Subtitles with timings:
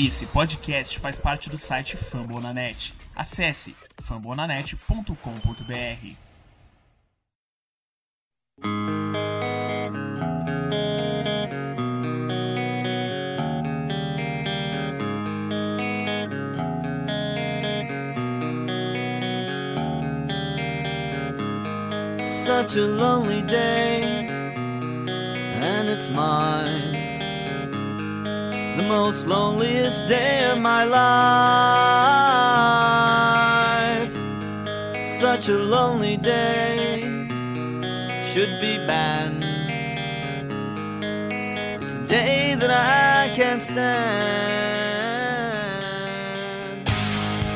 [0.00, 2.94] Esse podcast faz parte do site Fambonanet.
[3.16, 6.16] Acesse fambonanet.com.br.
[22.24, 24.28] Such a lonely day,
[25.60, 26.97] and it's mine.
[28.88, 30.98] Most loneliest day of my life.
[35.20, 37.02] Such a lonely day
[38.24, 39.44] should be banned.
[41.82, 44.88] It's a day that I can't stand.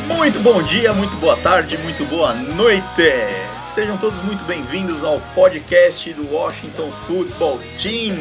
[0.06, 3.10] Muito bom dia, muito boa tarde, muito boa noite.
[3.58, 8.18] Sejam todos muito bem-vindos ao podcast do Washington Football Team,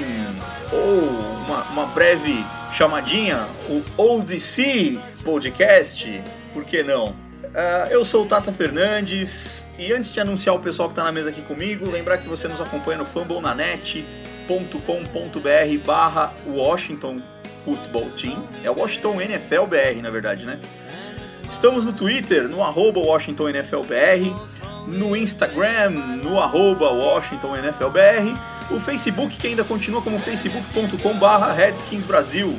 [0.71, 1.09] ou
[1.45, 7.15] uma, uma breve chamadinha, o ODC Podcast, por que não?
[7.53, 11.11] Ah, eu sou o Tata Fernandes e antes de anunciar o pessoal que está na
[11.11, 17.21] mesa aqui comigo, lembrar que você nos acompanha no fumblenanet.com.br barra Washington
[17.65, 20.59] Football Team, é o Washington NFL BR na verdade, né?
[21.47, 24.33] Estamos no Twitter, no arroba WashingtonNFLBR,
[24.87, 28.33] no Instagram, no arroba WashingtonNFLBR,
[28.71, 32.55] o Facebook que ainda continua como facebook.com barra RedskinsBrasil.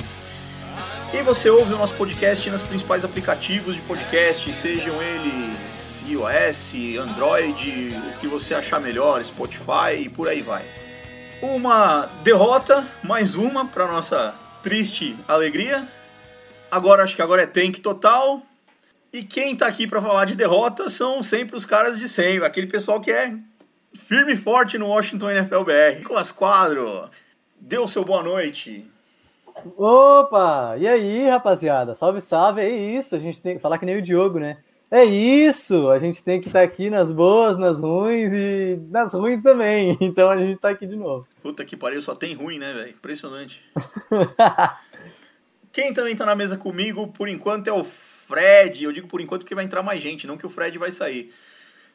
[1.12, 7.94] E você ouve o nosso podcast nos principais aplicativos de podcast, sejam eles iOS, Android,
[7.96, 10.64] o que você achar melhor, Spotify e por aí vai.
[11.40, 15.86] Uma derrota, mais uma para nossa triste alegria.
[16.70, 18.42] Agora acho que agora é tank total.
[19.12, 22.66] E quem tá aqui para falar de derrota são sempre os caras de sempre, aquele
[22.66, 23.34] pessoal que é
[23.94, 25.98] firme e forte no Washington NFL BR.
[25.98, 27.10] Nicolas Quadro,
[27.60, 28.90] deu seu boa noite.
[29.76, 30.76] Opa!
[30.78, 31.94] E aí, rapaziada?
[31.94, 32.60] Salve, salve!
[32.60, 34.58] É isso, a gente tem que falar que nem o Diogo, né?
[34.90, 35.88] É isso!
[35.88, 39.96] A gente tem que estar aqui nas boas, nas ruins e nas ruins também.
[40.02, 41.26] Então a gente tá aqui de novo.
[41.42, 42.90] Puta que pariu, só tem ruim, né, velho?
[42.90, 43.62] Impressionante.
[45.72, 48.84] Quem também tá na mesa comigo, por enquanto, é o Fred.
[48.84, 51.32] Eu digo por enquanto porque vai entrar mais gente, não que o Fred vai sair.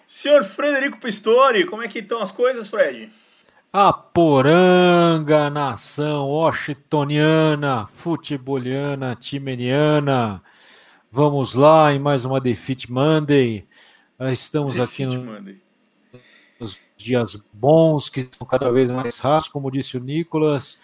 [0.07, 3.11] Senhor Frederico Pistori, como é que estão as coisas, Fred?
[3.73, 10.41] A poranga, nação washingtoniana, futeboliana, timeniana.
[11.11, 13.67] Vamos lá em mais uma Defeat Monday.
[14.17, 15.61] Ah, Estamos aqui Defeat no- Monday.
[16.59, 20.79] nos dias bons, que são cada vez mais raros, como disse o Nicolas,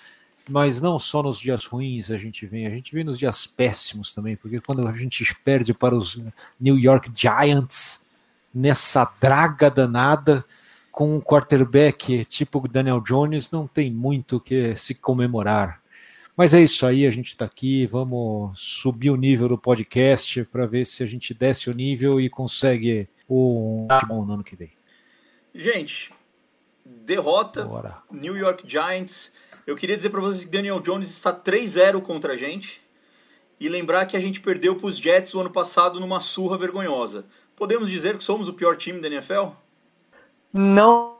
[0.48, 4.14] mas não só nos dias ruins a gente vem, a gente vem nos dias péssimos
[4.14, 6.22] também, porque quando a gente perde para os
[6.60, 8.02] New York Giants
[8.54, 10.46] nessa draga danada
[10.92, 15.82] com um quarterback tipo Daniel Jones, não tem muito o que se comemorar.
[16.36, 20.66] Mas é isso aí, a gente está aqui, vamos subir o nível do podcast para
[20.66, 24.72] ver se a gente desce o nível e consegue um bom no ano que vem.
[25.54, 26.12] Gente,
[26.86, 28.02] derrota, Bora.
[28.12, 29.32] New York Giants.
[29.66, 32.82] Eu queria dizer pra vocês que Daniel Jones está 3-0 contra a gente.
[33.60, 37.26] E lembrar que a gente perdeu pros Jets o ano passado numa surra vergonhosa.
[37.56, 39.50] Podemos dizer que somos o pior time da NFL?
[40.52, 41.16] Não,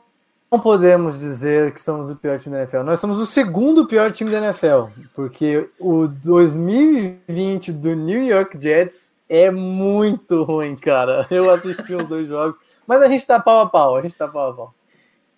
[0.50, 2.82] não podemos dizer que somos o pior time da NFL.
[2.82, 4.84] Nós somos o segundo pior time da NFL,
[5.14, 11.26] porque o 2020 do New York Jets é muito ruim, cara.
[11.30, 12.56] Eu assisti os dois jogos,
[12.86, 14.74] mas a gente tá pau a pau, a gente tá pau a pau.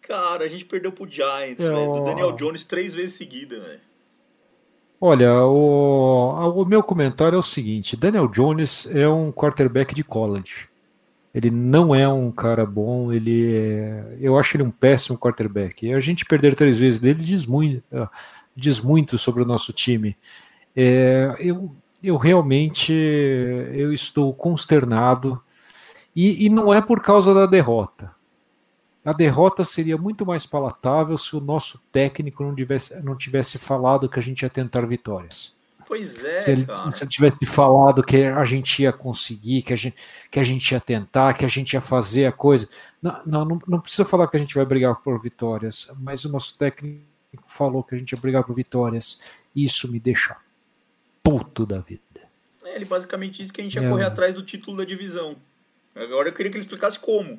[0.03, 1.93] Cara, a gente perdeu pro Giants, Eu- velho.
[1.93, 3.81] Do Daniel Jones três vezes seguida, velho.
[5.01, 10.69] Olha, o, o meu comentário é o seguinte: Daniel Jones é um quarterback de college.
[11.37, 15.87] Ele não é um cara bom, ele é- eu acho ele um péssimo quarterback.
[15.87, 18.11] E a gente perder três vezes dele diz muito, ah,
[18.57, 20.17] diz muito sobre o nosso time.
[20.75, 22.91] É, eu, eu realmente
[23.75, 25.39] eu estou consternado
[26.15, 28.15] e, e não é por causa da derrota.
[29.05, 34.09] A derrota seria muito mais palatável se o nosso técnico não tivesse, não tivesse falado
[34.09, 35.56] que a gente ia tentar vitórias.
[35.87, 36.91] Pois é, se, ele, cara.
[36.91, 39.97] se ele tivesse falado que a gente ia conseguir, que a gente,
[40.31, 42.69] que a gente ia tentar, que a gente ia fazer a coisa.
[43.01, 46.29] Não, não, não, não precisa falar que a gente vai brigar por vitórias, mas o
[46.29, 47.05] nosso técnico
[47.47, 49.19] falou que a gente ia brigar por vitórias.
[49.55, 50.37] Isso me deixa
[51.23, 52.01] puto da vida.
[52.65, 53.89] É, ele basicamente disse que a gente ia É.
[53.89, 55.37] correr atrás do título da divisão.
[55.95, 57.39] Agora eu queria que ele explicasse como.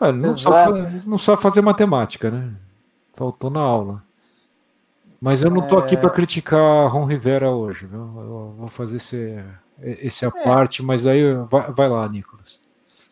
[0.00, 2.54] Ah, ele não, sabe, não sabe fazer matemática, né?
[3.14, 4.02] Faltou na aula.
[5.20, 5.98] Mas eu não tô aqui É.
[5.98, 7.98] para criticar Ron Rivera hoje, viu?
[8.00, 9.38] Eu vou fazer esse,
[9.82, 10.28] esse É.
[10.28, 12.60] a parte, mas aí vai, vai lá, Nicolas.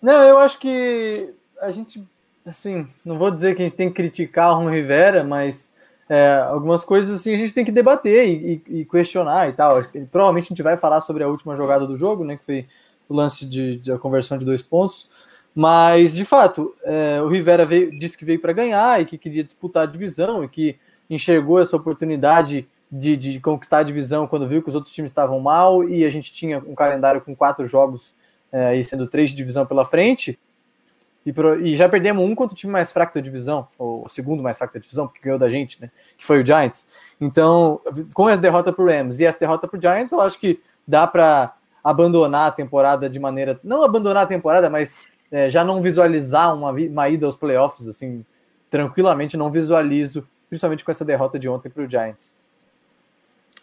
[0.01, 1.31] Não, eu acho que
[1.61, 2.07] a gente,
[2.47, 5.75] assim, não vou dizer que a gente tem que criticar Ron Rivera, mas
[6.09, 9.83] é, algumas coisas assim a gente tem que debater e, e, e questionar e tal.
[10.13, 12.37] Provavelmente a gente vai falar sobre a última jogada do jogo, né?
[12.37, 12.67] Que foi
[13.09, 15.09] o lance de, de a conversão de dois pontos.
[15.53, 19.43] Mas, de fato, é, o Rivera veio, disse que veio para ganhar e que queria
[19.43, 20.77] disputar a divisão e que
[21.09, 25.41] enxergou essa oportunidade de, de, conquistar a divisão quando viu que os outros times estavam
[25.41, 28.15] mal e a gente tinha um calendário com quatro jogos
[28.53, 30.39] é, e sendo três de divisão pela frente.
[31.25, 34.09] E, pro, e, já perdemos um contra o time mais fraco da divisão, ou o
[34.09, 35.91] segundo mais fraco da divisão, porque ganhou da gente, né?
[36.17, 36.87] Que foi o Giants.
[37.21, 37.81] Então,
[38.15, 40.61] com essa derrota para o Rams e essa derrota para o Giants, eu acho que
[40.87, 43.59] dá para abandonar a temporada de maneira.
[43.65, 45.01] Não abandonar a temporada, mas
[45.33, 48.25] é, já não visualizar uma, uma ida aos playoffs, assim,
[48.71, 52.35] tranquilamente, não visualizo, principalmente com essa derrota de ontem para o Giants.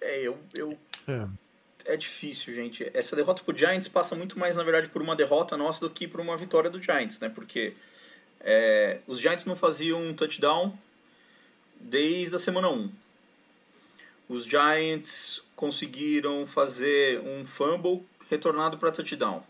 [0.01, 0.37] É, eu.
[0.57, 0.77] eu...
[1.07, 1.43] É
[1.85, 2.89] é difícil, gente.
[2.93, 6.07] Essa derrota pro Giants passa muito mais, na verdade, por uma derrota nossa do que
[6.07, 7.29] por uma vitória do Giants, né?
[7.29, 7.73] Porque
[8.39, 10.77] é, os Giants não faziam um touchdown
[11.79, 12.89] desde a semana 1.
[14.29, 19.43] Os Giants conseguiram fazer um fumble retornado para touchdown.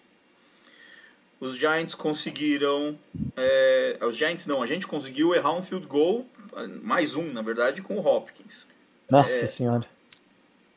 [1.44, 2.98] Os Giants conseguiram.
[3.36, 6.26] É, os Giants não, a gente conseguiu errar um field goal,
[6.82, 8.66] mais um, na verdade, com o Hopkins.
[9.12, 9.86] Nossa é, senhora.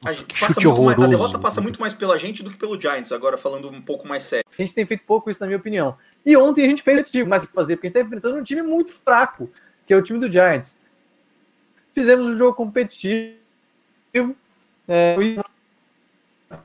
[0.04, 0.08] A,
[0.40, 3.70] passa mais, a derrota passa muito mais pela gente do que pelo Giants, agora falando
[3.70, 4.44] um pouco mais sério.
[4.58, 5.96] A gente tem feito pouco isso, na minha opinião.
[6.24, 8.62] E ontem a gente fez o mais fazer, porque a gente está enfrentando um time
[8.62, 9.48] muito fraco,
[9.86, 10.76] que é o time do Giants.
[11.94, 13.36] Fizemos um jogo competitivo,
[14.88, 15.16] é,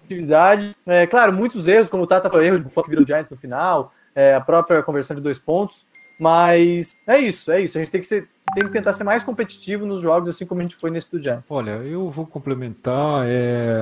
[0.03, 0.75] atividade.
[0.85, 3.93] É, claro, muitos erros, como o Tata falou, erro de foco virou Giants no final,
[4.15, 5.85] é, a própria conversão de dois pontos.
[6.19, 7.77] Mas é isso, é isso.
[7.77, 10.61] A gente tem que, ser, tem que tentar ser mais competitivo nos jogos, assim como
[10.61, 11.49] a gente foi nesse do Giants.
[11.49, 13.23] Olha, eu vou complementar.
[13.25, 13.79] É,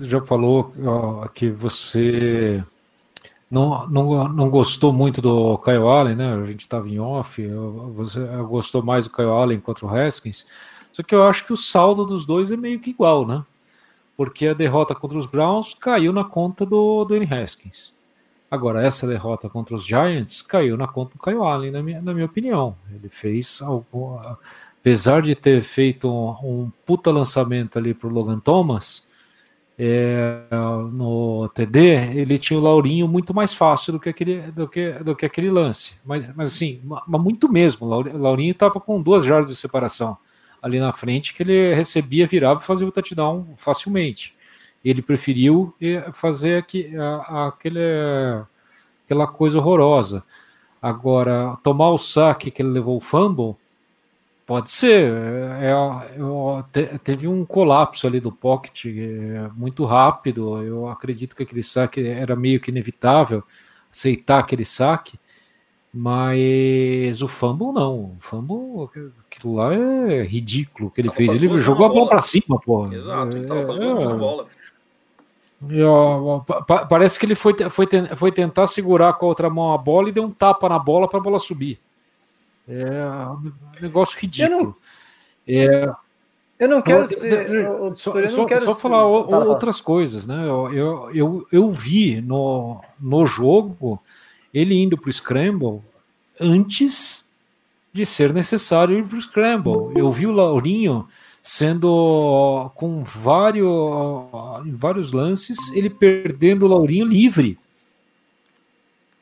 [0.00, 2.64] já falou ó, que você
[3.50, 6.32] não, não, não gostou muito do Kyle Allen, né?
[6.32, 7.46] A gente estava em off.
[7.96, 10.46] Você gostou mais do Kyle Allen contra o Haskins.
[10.90, 13.44] Só que eu acho que o saldo dos dois é meio que igual, né?
[14.16, 17.26] Porque a derrota contra os Browns caiu na conta do, N.
[17.32, 17.94] Haskins.
[18.50, 22.12] Agora, essa derrota contra os Giants caiu na conta do Kyle Allen, na minha, na
[22.12, 22.76] minha opinião.
[22.94, 24.20] Ele fez algo.
[24.78, 29.06] Apesar de ter feito um, um puta lançamento ali para o Logan Thomas
[29.78, 30.42] é,
[30.92, 35.16] no TD, ele tinha o Laurinho muito mais fácil do que aquele, do que, do
[35.16, 35.94] que aquele lance.
[36.04, 37.86] Mas, mas assim, mas muito mesmo.
[37.86, 40.18] O Laurinho estava com duas jardas de separação
[40.62, 44.34] ali na frente que ele recebia, virava e fazia o touchdown facilmente
[44.84, 47.80] ele preferiu eh, fazer aqui, a, aquele,
[49.04, 50.24] aquela coisa horrorosa.
[50.80, 53.56] Agora, tomar o saque que ele levou o fumble,
[54.44, 55.12] pode ser.
[55.12, 60.60] É, é, é, teve um colapso ali do pocket é, muito rápido.
[60.62, 63.44] Eu acredito que aquele saque era meio que inevitável
[63.92, 65.20] aceitar aquele saque.
[65.94, 67.94] Mas o fumble não.
[67.94, 68.88] O fumble,
[69.30, 71.30] aquilo lá é ridículo que ele fez.
[71.32, 72.90] Ele jogou a bola para cima, pô.
[72.90, 74.46] Exato, ele tava com as duas é, bola
[76.88, 77.86] parece que ele foi, foi,
[78.16, 81.08] foi tentar segurar com a outra mão a bola e deu um tapa na bola
[81.08, 81.78] para a bola subir.
[82.68, 84.76] É um negócio ridículo.
[85.46, 85.94] Eu não, é,
[86.58, 87.50] eu não quero ser.
[87.50, 90.46] Eu, só, eu só, quero só ser, falar outras coisas, né?
[90.46, 94.00] Eu, eu, eu, eu, vi no, no jogo
[94.52, 95.80] ele indo para o Scramble
[96.40, 97.24] antes
[97.92, 99.92] de ser necessário ir para o Scramble.
[99.96, 101.06] Eu vi o Laurinho
[101.42, 103.68] sendo com vários,
[104.74, 107.58] vários lances, ele perdendo o Laurinho livre.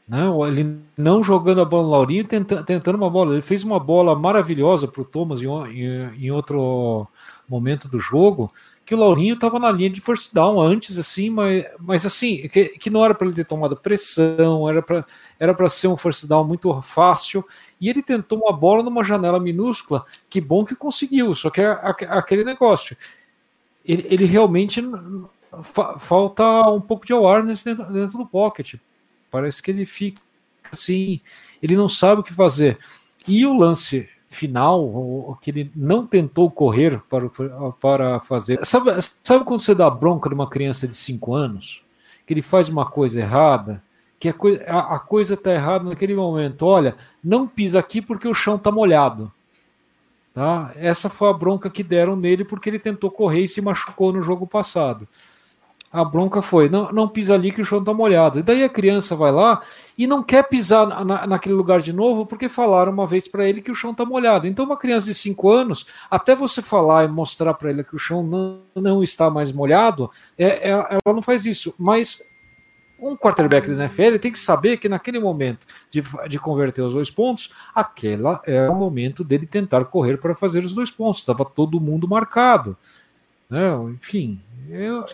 [0.06, 3.32] Não, ele não jogando a bola no Laurinho, tenta, tentando uma bola.
[3.32, 7.06] Ele fez uma bola maravilhosa para o Thomas em, em, em, outro
[7.48, 8.52] momento do jogo,
[8.90, 12.70] que o Laurinho estava na linha de first down antes, assim, mas, mas assim, que,
[12.70, 15.06] que não era para ele ter tomado pressão, era para
[15.38, 17.44] era ser um first down muito fácil
[17.80, 21.70] e ele tentou uma bola numa janela minúscula, que bom que conseguiu, só que é
[22.08, 22.96] aquele negócio.
[23.84, 24.82] Ele, ele realmente
[25.62, 28.74] fa falta um pouco de awareness dentro, dentro do pocket.
[29.30, 30.20] Parece que ele fica
[30.72, 31.20] assim,
[31.62, 32.76] ele não sabe o que fazer.
[33.28, 37.28] E o lance final, o, que ele não tentou correr para,
[37.80, 38.64] para fazer.
[38.64, 41.82] Sabe, sabe quando você dá bronca de uma criança de 5 anos?
[42.24, 43.82] Que ele faz uma coisa errada
[44.20, 44.34] que a,
[44.68, 46.66] a, a coisa está errada naquele momento.
[46.66, 46.94] Olha,
[47.24, 49.32] não pisa aqui porque o chão está molhado.
[50.34, 50.72] Tá?
[50.76, 54.22] Essa foi a bronca que deram nele porque ele tentou correr e se machucou no
[54.22, 55.08] jogo passado.
[55.92, 58.38] A bronca foi: não, não pisa ali que o chão está molhado.
[58.38, 59.60] E daí a criança vai lá
[59.98, 63.60] e não quer pisar na, naquele lugar de novo porque falaram uma vez para ele
[63.60, 64.46] que o chão está molhado.
[64.46, 67.98] Então, uma criança de 5 anos, até você falar e mostrar para ele que o
[67.98, 71.74] chão não, não está mais molhado, é, é, ela não faz isso.
[71.76, 72.22] Mas
[73.02, 77.10] Um quarterback da NFL tem que saber que naquele momento de, de converter os dois
[77.10, 81.20] pontos, aquela é o momento dele tentar correr para fazer os dois pontos.
[81.20, 82.76] Estava todo mundo marcado.
[83.48, 83.72] Né?
[83.94, 85.04] Enfim, eu,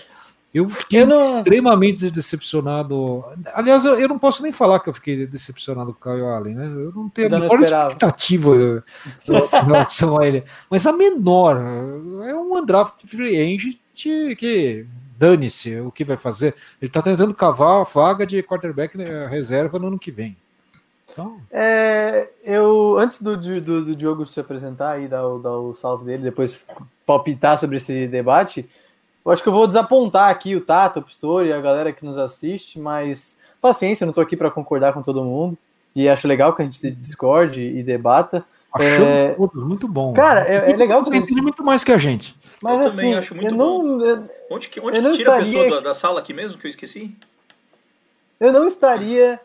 [0.54, 1.22] eu fiquei eu não...
[1.22, 3.24] extremamente decepcionado.
[3.52, 6.66] Aliás, eu não posso nem falar que eu fiquei decepcionado com o Kyle Allen, né?
[6.66, 8.50] Eu não tenho a menor expectativa
[9.28, 10.44] em relação a ele.
[10.70, 14.86] Mas a menor é um undraft free agent que
[15.18, 16.54] dane-se o que vai fazer.
[16.80, 20.36] Ele está tentando cavar a vaga de quarterback né, reserva no ano que vem.
[21.10, 21.40] Então...
[21.50, 26.24] É, eu, antes do, do, do Diogo se apresentar e dar, dar o salve dele,
[26.24, 26.66] depois
[27.06, 28.68] palpitar sobre esse debate,
[29.26, 32.16] eu acho que eu vou desapontar aqui o Tato, o Pistori, a galera que nos
[32.16, 35.58] assiste, mas paciência, eu não estou aqui para concordar com todo mundo.
[35.96, 38.44] E acho legal que a gente discorde e debata.
[38.72, 39.34] Achamos é...
[39.34, 40.12] todos muito bom.
[40.12, 42.36] Cara, é, é legal que você entende muito mais que a gente.
[42.62, 43.82] Mas, eu assim, também acho muito bom.
[43.82, 46.66] Não, eu, onde que, onde que tira a pessoa da, da, sala aqui mesmo, que
[46.66, 47.16] eu esqueci?
[48.38, 49.40] Eu não estaria...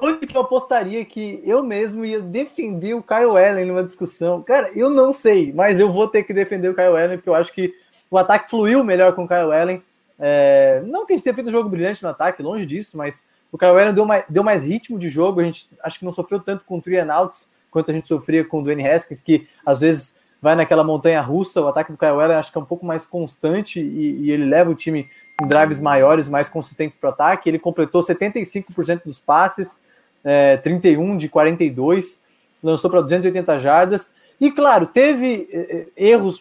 [0.00, 4.42] Onde que eu apostaria que eu mesmo ia defender o Kyle Allen numa discussão?
[4.42, 7.34] Cara, eu não sei, mas eu vou ter que defender o Kyle Allen, porque eu
[7.34, 7.72] acho que
[8.10, 9.82] o ataque fluiu melhor com o Kyle Allen.
[10.18, 13.26] É, não que a gente tenha feito um jogo brilhante no ataque, longe disso, mas
[13.52, 15.40] o Kyle Allen deu mais, deu mais ritmo de jogo.
[15.40, 18.60] A gente acho que não sofreu tanto com o outs quanto a gente sofria com
[18.60, 21.60] o Dwayne Haskins, que às vezes vai naquela montanha russa.
[21.60, 24.44] O ataque do Kyle Allen acho que é um pouco mais constante e, e ele
[24.44, 25.08] leva o time
[25.40, 27.48] em drives maiores, mais consistentes para o ataque.
[27.48, 29.78] Ele completou 75% dos passes,
[30.24, 32.22] é, 31 de 42,
[32.62, 34.12] lançou para 280 jardas.
[34.40, 36.40] E claro, teve é, erros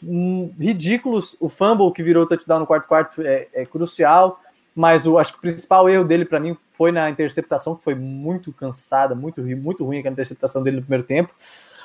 [0.59, 1.35] ridículos.
[1.39, 4.39] O fumble que virou touchdown no quarto quarto é, é crucial,
[4.75, 7.95] mas o, acho que o principal erro dele para mim foi na interceptação, que foi
[7.95, 11.33] muito cansada, muito, muito ruim aquela interceptação dele no primeiro tempo.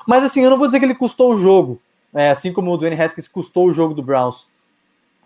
[0.06, 1.80] Mas assim, eu não vou dizer que ele custou o jogo,
[2.12, 4.46] é, assim como o Dwayne Haskins custou o jogo do Browns.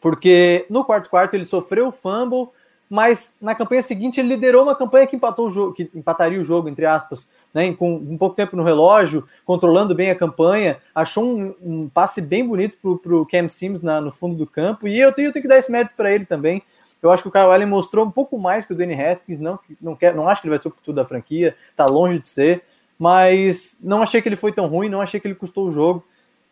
[0.00, 2.48] Porque no quarto quarto ele sofreu o fumble,
[2.88, 6.44] mas na campanha seguinte ele liderou uma campanha que empatou o jogo, que empataria o
[6.44, 11.24] jogo, entre aspas, né, com um pouco tempo no relógio, controlando bem a campanha, achou
[11.24, 14.98] um, um passe bem bonito para o Cam Sims na, no fundo do campo, e
[14.98, 16.62] eu tenho, eu tenho que dar esse mérito para ele também.
[17.02, 19.58] Eu acho que o Kyle Allen mostrou um pouco mais que o Danny Haskins, não,
[19.80, 22.26] não, quer, não acho que ele vai ser o futuro da franquia, tá longe de
[22.26, 22.62] ser,
[22.98, 26.04] mas não achei que ele foi tão ruim, não achei que ele custou o jogo,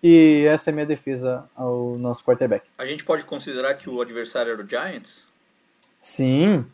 [0.03, 2.67] e essa é a minha defesa ao nosso quarterback.
[2.77, 5.25] A gente pode considerar que o adversário era o Giants?
[6.05, 6.67] Sim,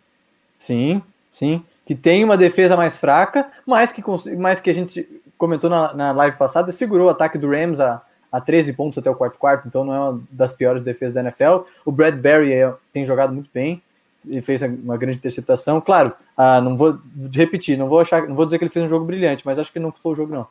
[0.58, 1.00] sim,
[1.32, 1.64] sim.
[1.86, 4.02] Que tem uma defesa mais fraca, mas que,
[4.36, 5.06] mas que a gente
[5.38, 9.10] comentou na, na live passada, segurou o ataque do Rams a a 13 pontos até
[9.10, 11.64] o quarto quarto, então não é uma das piores defesas da NFL.
[11.84, 13.82] O Bradbury é, tem jogado muito bem
[14.24, 15.80] e fez uma grande interceptação.
[15.80, 16.98] Claro, ah, não vou
[17.34, 19.72] repetir, não vou achar, não vou dizer que ele fez um jogo brilhante, mas acho
[19.72, 20.46] que não custou o jogo não.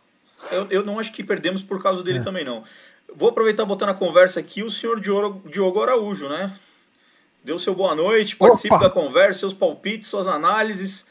[0.52, 2.22] Eu, eu não acho que perdemos por causa dele é.
[2.22, 2.64] também não.
[3.16, 6.54] Vou aproveitar botar na conversa aqui o senhor Diogo, Diogo Araújo, né?
[7.44, 8.86] Deu seu boa noite, participe Opa.
[8.86, 11.08] da conversa, seus palpites, suas análises.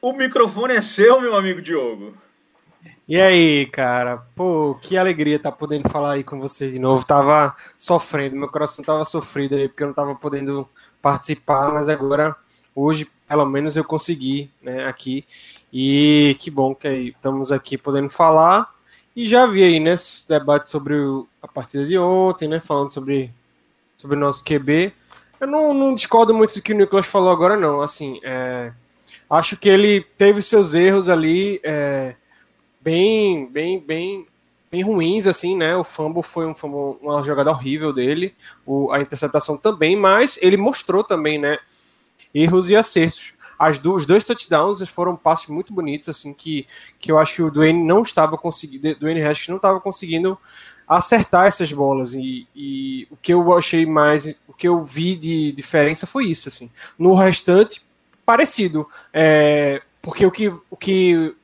[0.00, 2.14] O microfone é seu, meu amigo Diogo.
[3.08, 4.18] E aí, cara?
[4.36, 7.04] Pô, que alegria estar tá podendo falar aí com vocês de novo.
[7.04, 10.68] Tava sofrendo, meu coração tava sofrido aí, porque eu não tava podendo
[11.02, 12.36] participar, mas agora,
[12.74, 15.24] hoje, pelo menos eu consegui, né, aqui.
[15.72, 18.72] E que bom que aí estamos aqui podendo falar.
[19.16, 19.96] E já vi aí, né,
[20.28, 20.94] debate sobre
[21.42, 23.32] a partida de ontem, né, falando sobre,
[23.96, 24.92] sobre o nosso QB.
[25.40, 27.80] Eu não, não discordo muito do que o Nicolas falou agora, não.
[27.80, 28.72] Assim, é,
[29.30, 31.60] acho que ele teve seus erros ali.
[31.62, 32.14] É,
[32.80, 34.26] bem, bem, bem,
[34.70, 35.76] bem ruins, assim, né?
[35.76, 38.34] O fumble foi um fumble, uma jogada horrível dele,
[38.66, 41.58] o, a interceptação também, mas ele mostrou também, né?
[42.34, 43.32] Erros e acertos.
[43.58, 46.66] As do, os dois touchdowns foram passos muito bonitos, assim, que,
[46.98, 50.38] que eu acho que o Dwayne não estava conseguindo, Dwayne Haskins não estava conseguindo
[50.86, 52.14] acertar essas bolas.
[52.14, 56.68] E, e, o que eu achei mais, que eu vi de diferença foi isso, assim.
[56.98, 57.82] No restante,
[58.26, 58.86] parecido.
[59.12, 61.34] É, porque o que, o que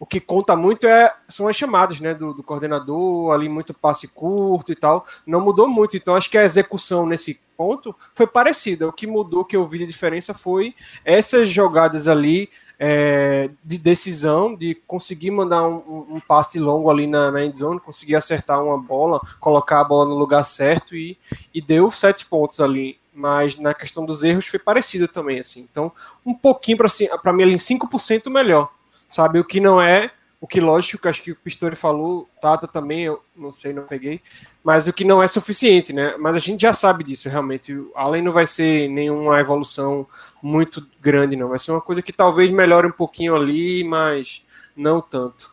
[0.00, 4.06] o que conta muito é, são as chamadas né, do, do, coordenador, ali muito passe
[4.06, 5.04] curto e tal.
[5.26, 8.86] Não mudou muito, então acho que a execução nesse ponto foi parecida.
[8.86, 12.48] O que mudou, que eu vi de diferença foi essas jogadas ali
[12.78, 18.14] é, de decisão, de conseguir mandar um, um passe longo ali na, na endzone, conseguir
[18.14, 21.18] acertar uma bola, colocar a bola no lugar certo e,
[21.52, 22.98] e deu sete pontos ali.
[23.12, 25.66] Mas na questão dos erros foi parecido também, assim.
[25.68, 25.90] Então,
[26.24, 28.70] um pouquinho para mim ali, 5% melhor
[29.08, 29.40] sabe?
[29.40, 33.22] O que não é, o que lógico, acho que o Pistori falou, Tata também, eu
[33.34, 34.20] não sei, não peguei,
[34.68, 36.14] mas o que não é suficiente, né?
[36.18, 37.72] Mas a gente já sabe disso, realmente.
[37.94, 40.06] Além não vai ser nenhuma evolução
[40.42, 41.48] muito grande, não.
[41.48, 44.42] Vai ser uma coisa que talvez melhore um pouquinho ali, mas
[44.76, 45.50] não tanto.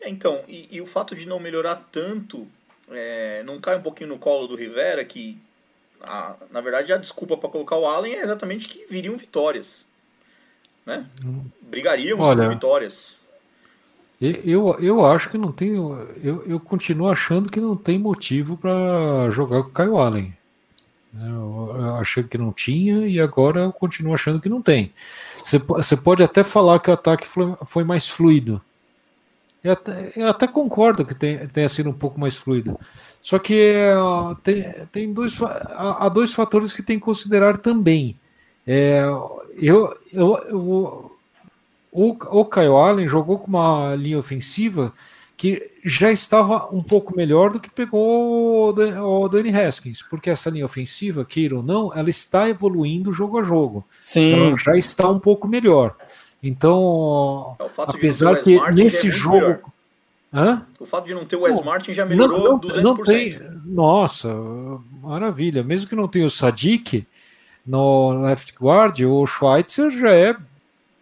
[0.00, 2.48] É, então, e, e, o fato de não melhorar tanto,
[2.90, 5.38] é, não cai um pouquinho no colo do Rivera, que
[6.00, 9.86] a- na verdade, a desculpa para colocar o Allen é exatamente que viriam vitórias.
[10.84, 11.06] Né?
[11.62, 13.17] Brigaríamos Olha, por vitórias.
[14.20, 15.70] Eu, eu acho que não tem.
[15.76, 20.34] Eu, eu continuo achando que não tem motivo para jogar com o Kyle Allen.
[21.12, 21.28] né?
[21.30, 24.92] Eu, achei que não tinha e agora eu continuo achando que não tem.
[25.44, 27.26] Você, você pode até falar que o ataque
[27.66, 28.60] foi, mais fluido.
[29.62, 32.78] Eu até, eu até concordo que tem- tenha sido um pouco mais fluido.
[33.20, 38.18] Só que ó, tem, tem dois, há dois fatores que tem que considerar também.
[38.66, 39.02] É,
[39.60, 41.17] eu, eu, eu,
[41.92, 44.92] o, o Kyle Allen jogou com uma linha ofensiva
[45.36, 50.28] que já estava um pouco melhor do que pegou o Dan- o Danny Haskins, porque
[50.30, 53.86] essa linha ofensiva, queira ou não, ela está evoluindo jogo a jogo.
[54.04, 54.32] Sim.
[54.48, 55.94] Ela já está um pouco melhor.
[56.42, 59.10] Então, É, o fato apesar de que não ter o Wes Martin já nesse é
[59.10, 59.72] jogo.
[60.80, 62.82] O fato de não ter o Wes Martin já melhorou 200%.
[62.82, 63.38] não tem.
[63.64, 64.28] Nossa,
[65.02, 65.62] maravilha.
[65.62, 67.06] Mesmo que não tenha o Sadiq
[67.66, 70.36] no left guard, o Schweitzer já é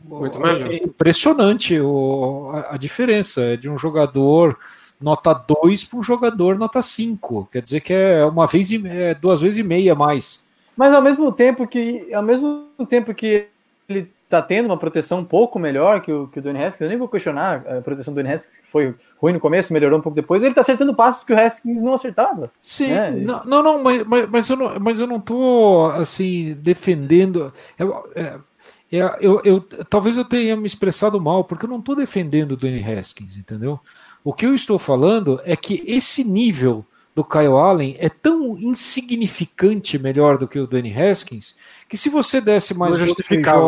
[0.08, 0.70] Muito melhor.
[0.70, 4.56] é impressionante o, a, a diferença é de um jogador
[5.00, 7.48] nota 2 para um jogador nota 5.
[7.52, 10.40] Quer dizer que é uma vez e é duas vezes e meia a mais.
[10.76, 13.46] Mas ao mesmo tempo que ao mesmo tempo que
[13.88, 16.88] ele tá tendo uma proteção um pouco melhor que o, que o Dwayne Haskins, eu
[16.88, 20.02] nem vou questionar a proteção do Dwayne Haskins, que foi ruim no começo, melhorou um
[20.02, 22.50] pouco depois, ele tá acertando passos que o Haskins não acertava.
[22.60, 23.10] Sim, É.
[23.12, 27.52] não, não, não, mas, mas, mas eu não, mas eu não tô assim defendendo.
[27.78, 28.36] Eu, é,
[28.92, 32.56] é, eu, eu- talvez eu tenha me expressado mal, porque eu não estou defendendo o
[32.56, 33.80] Dwayne Haskins, entendeu?
[34.22, 39.98] O que eu estou falando é que esse nível do Kyle Allen é tão insignificante
[39.98, 41.54] melhor do que o Dwayne Haskins,
[41.88, 42.94] que se você desse mais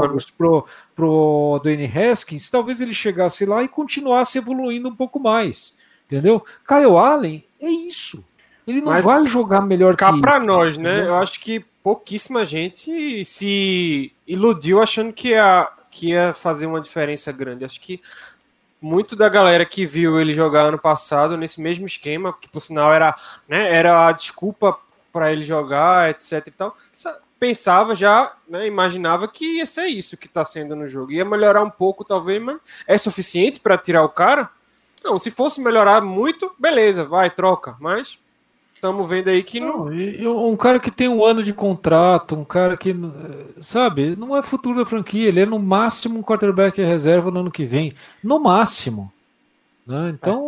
[0.08, 5.72] jogos pro, pro Dwayne Haskins, talvez ele chegasse lá e continuasse evoluindo um pouco mais,
[6.06, 6.44] entendeu?
[6.66, 8.22] Kyle Allen é isso.
[8.68, 11.06] Ele não Mas vai jogar melhor Cá que pra nós, né?
[11.06, 17.32] Eu acho que pouquíssima gente se iludiu achando que ia, que ia fazer uma diferença
[17.32, 17.64] grande.
[17.64, 18.00] Acho que
[18.80, 22.92] muito da galera que viu ele jogar ano passado nesse mesmo esquema, que por sinal
[22.92, 23.16] era,
[23.48, 24.78] né, era a desculpa
[25.12, 30.16] para ele jogar, etc e tal, sa- pensava já, né, imaginava que ia ser isso
[30.16, 31.10] que tá sendo no jogo.
[31.12, 34.50] Ia melhorar um pouco, talvez, mas é suficiente para tirar o cara?
[35.02, 37.76] Não, se fosse melhorar muito, beleza, vai, troca.
[37.80, 38.18] Mas
[38.78, 42.44] estamos vendo aí que não, Não, um cara que tem um ano de contrato, um
[42.44, 46.80] cara que, eh, sabe, não é futuro da franquia, ele é no máximo um quarterback
[46.80, 49.12] reserva no ano que vem, no máximo.
[49.86, 50.10] né?
[50.14, 50.40] Então,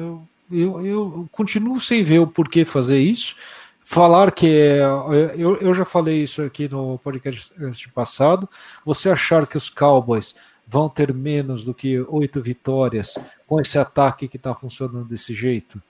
[0.00, 3.36] eu, eu, eu continuo sem ver o porquê fazer isso.
[3.84, 4.80] Falar que é,
[5.36, 7.52] eu, eu já falei isso aqui no podcast
[7.94, 8.48] passado.
[8.84, 10.34] Você achar que os Cowboys
[10.66, 15.82] vão ter menos do que oito vitórias com esse ataque que está funcionando desse jeito?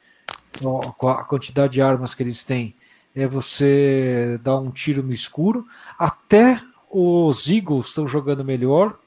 [0.61, 2.75] Com a quantidade de armas que eles têm,
[3.15, 5.67] é você dar um tiro no escuro.
[5.99, 8.99] Até os Eagles estão jogando melhor,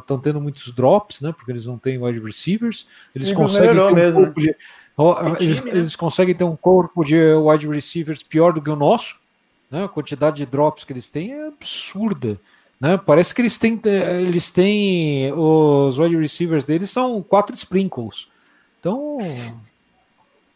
[0.00, 1.32] estão tendo muitos drops, né?
[1.32, 2.86] Porque eles não têm wide receivers.
[3.14, 4.56] Eles conseguem ter um mesmo, corpo de,
[4.96, 5.78] ó, Tem eles, time, né?
[5.78, 9.16] eles conseguem ter um corpo de wide receivers pior do que o nosso.
[9.70, 9.84] Né?
[9.84, 12.40] A quantidade de drops que eles têm é absurda.
[12.80, 12.96] Né?
[12.98, 18.26] Parece que eles têm, eh, eles têm os wide receivers deles são quatro sprinkles.
[18.80, 19.18] Então,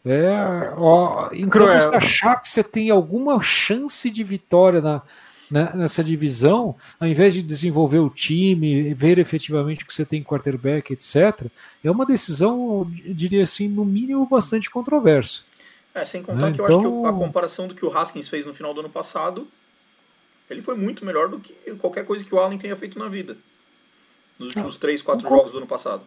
[0.07, 1.79] é, ó, então Cruel.
[1.79, 5.01] você achar que você tem alguma chance de vitória na,
[5.49, 10.19] né, nessa divisão, ao invés de desenvolver o time, ver efetivamente o que você tem
[10.19, 11.47] em quarterback, etc.,
[11.83, 15.41] é uma decisão, eu diria assim, no mínimo bastante controversa.
[15.93, 18.29] É, sem contar É, que eu acho que então- a comparação do que o Haskins
[18.29, 19.47] fez no final do ano passado,
[20.49, 23.35] ele foi muito melhor do que qualquer coisa que o Allen tenha feito na vida.
[24.37, 26.03] Nos últimos 3, 4 jogos do ano passado.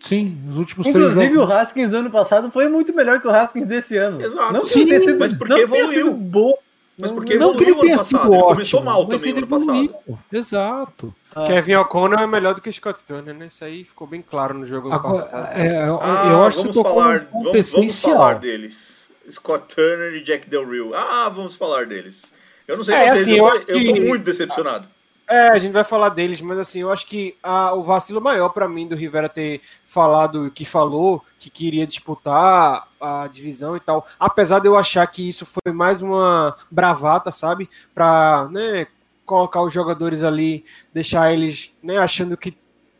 [0.00, 3.30] Sim, nos últimos três Inclusive, o Haskins do ano passado foi muito melhor que o
[3.30, 4.20] Haskins desse ano.
[4.22, 4.52] Exato.
[4.52, 6.04] Não Sim, que tenha sido, mas porque não que tenha evoluiu.
[6.06, 6.54] sido bom.
[6.98, 8.32] Mas porque não que ele evoluiu tenha ano sido passado.
[8.32, 9.70] Ele ótimo, começou mal também ano passado.
[9.70, 10.18] evoluiu.
[10.32, 11.14] Exato.
[11.46, 13.46] Kevin O'Connell é melhor do que Scott Turner, né?
[13.48, 15.48] Isso aí ficou bem claro no jogo Agora, passado.
[15.58, 19.10] é, eu Ah, acho que vamos tocou falar, ponto vamos, vamos falar deles.
[19.30, 20.92] Scott Turner e Jack Del Rio.
[20.94, 22.32] Ah, vamos falar deles.
[22.66, 24.88] Eu não sei É, vocês, assim, eu, eu tô, acho eu tô que- muito decepcionado.
[25.28, 28.50] É, a gente vai falar deles, mas assim, eu acho que a- o vacilo maior
[28.50, 34.06] pra mim do Rivera ter falado que falou que queria disputar a divisão e tal,
[34.20, 38.86] apesar de eu achar que isso foi mais uma bravata, sabe, Pra né,
[39.24, 42.56] colocar os jogadores ali, deixar eles né, achando que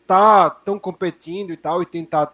[0.07, 2.33] tá tão competindo e tal e tentar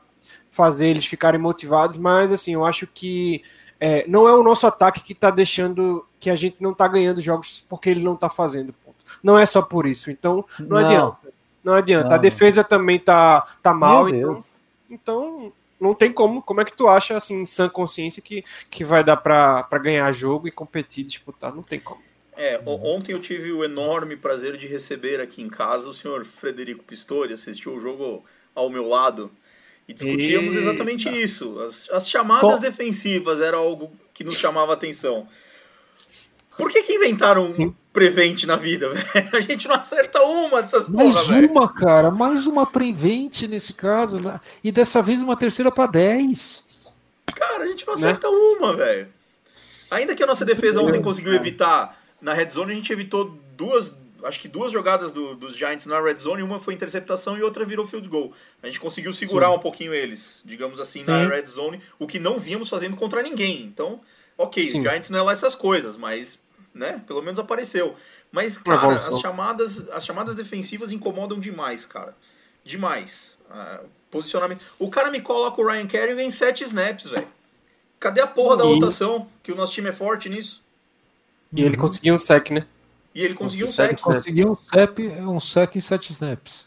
[0.51, 3.43] fazer eles ficarem motivados, mas assim, eu acho que
[3.79, 7.21] é, não é o nosso ataque que tá deixando que a gente não tá ganhando
[7.21, 8.75] jogos porque ele não tá fazendo.
[9.23, 10.11] Não é só por isso.
[10.11, 10.77] Então, não, Não.
[10.79, 11.19] adianta.
[11.65, 12.09] Não adianta.
[12.09, 12.19] A Não.
[12.19, 14.05] defesa também tá, tá mal.
[14.05, 14.61] Meu Então, Deus.
[14.91, 16.43] então, não tem como.
[16.43, 19.79] Como é que tu acha, assim, em sã consciência, que, que vai dar pra, pra
[19.79, 21.55] ganhar jogo e competir, disputar?
[21.55, 22.01] Não tem como.
[22.37, 26.83] É, ontem eu tive o enorme prazer de receber aqui em casa o senhor Frederico
[26.83, 29.31] Pistori, assistiu o jogo ao meu lado
[29.87, 30.61] e discutíamos Eita.
[30.61, 31.61] exatamente isso.
[31.61, 35.29] As, as chamadas Qual- defensivas era algo que nos chamava a atenção.
[36.57, 37.77] Por que, que inventaram um Sim.
[37.93, 39.29] prevent na vida, velho?
[39.33, 44.41] A gente não acerta uma dessas Mais uma, cara, mais uma prevente nesse caso, né?
[44.63, 46.83] E dessa vez uma terceira para 10.
[47.35, 49.09] Cara, a gente não acerta uma, velho.
[49.91, 53.93] Ainda que a nossa defesa ontem conseguiu evitar na red zone, a gente evitou duas,
[54.25, 57.65] acho que duas jogadas do- dos Giants na red zone, uma foi interceptação e outra
[57.65, 58.33] virou field goal.
[58.63, 61.29] A gente conseguiu segurar um pouquinho eles, digamos assim, na Sim.
[61.29, 63.63] red zone, o que não víamos fazendo contra ninguém.
[63.63, 64.01] Então,
[64.39, 64.79] ok, Sim.
[64.79, 66.39] o Giants não é lá essas coisas, mas,
[66.75, 67.97] né, pelo menos apareceu.
[68.31, 72.17] Mas, cara, as chamadas, as chamadas defensivas incomodam demais, cara.
[72.65, 73.39] Demais.
[73.51, 73.81] Ah,
[74.11, 74.61] posicionamento.
[74.79, 77.29] O cara me coloca o Ryan Kerrigan em sete snaps, velho.
[78.01, 79.29] Cadê a porra da E- rotação?
[79.43, 80.63] Que o nosso time é forte nisso.
[81.53, 82.67] E ele conseguiu um sec, né?
[83.15, 83.89] E ele conseguiu um sec.
[83.89, 84.03] sério?
[84.03, 86.65] Conseguiu um sec, um sec em 7 snaps.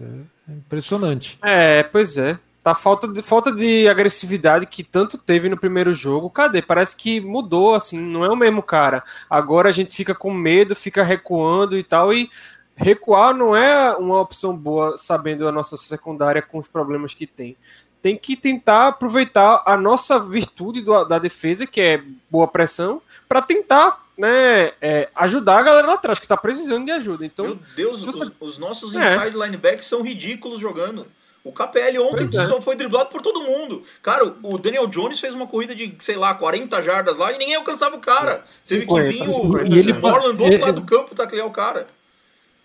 [0.48, 1.40] É impressionante.
[1.44, 2.38] É, pois é.
[2.66, 6.32] Tá falta de, falta de agressividade que tanto teve no primeiro jogo.
[6.32, 6.64] Cadê?
[6.64, 9.04] Parece que mudou, assim, não é o mesmo cara.
[9.30, 12.12] Agora a gente fica com medo, fica recuando e tal.
[12.12, 12.28] E
[12.76, 17.56] recuar não é uma opção boa, sabendo a nossa secundária com os problemas que tem.
[18.02, 23.00] Tem que tentar aproveitar a nossa virtude do- da defesa, que é boa pressão,
[23.30, 27.26] para tentar né, é, ajudar a galera lá atrás, que tá precisando de ajuda.
[27.26, 29.18] Então, Meu Deus, você- os, os nossos É.
[29.18, 31.06] inside linebackers são ridículos jogando.
[31.46, 32.48] O KPL ontem Pois é.
[32.48, 33.84] só foi driblado por todo mundo.
[34.02, 37.56] Cara, o Daniel Jones fez uma corrida de, sei lá, 40 jardas lá e ninguém
[37.56, 38.44] alcançava o cara.
[38.68, 41.14] Teve que 50, vir o, 50, E ele- Morland do outro ele- lado do campo
[41.16, 41.88] taclear o cara.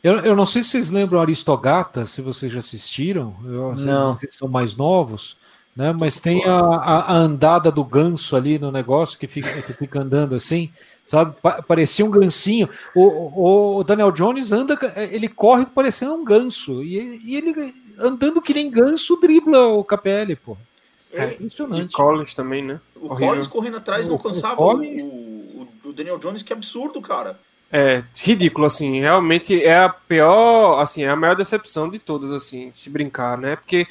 [0.03, 3.37] Eu, eu não sei se vocês lembram Aristogata, se vocês já assistiram.
[3.45, 4.14] Eu, Não.
[4.19, 5.37] Vocês são mais novos,
[5.77, 5.93] né?
[5.93, 10.01] Mas tem a, a- a andada do ganso ali no negócio que fica, que fica
[10.01, 10.73] andando assim,
[11.05, 11.35] sabe?
[11.43, 12.66] Pa- parecia um gansinho.
[12.95, 14.79] O, o- o Daniel Jones anda,
[15.12, 16.83] ele corre parecendo um ganso.
[16.83, 20.57] E, e ele andando que nem ganso dribla o KPL, pô.
[21.13, 21.93] É e impressionante.
[21.93, 22.81] Collins também, né?
[22.97, 23.29] o horrível.
[23.29, 27.39] Collins correndo atrás não alcançava o, Collins- o- o Daniel Jones, que absurdo, cara.
[27.73, 32.71] É, ridículo, assim, realmente é a pior, assim, é a maior decepção de todas, assim,
[32.75, 33.55] se brincar, né?
[33.57, 33.87] Porque,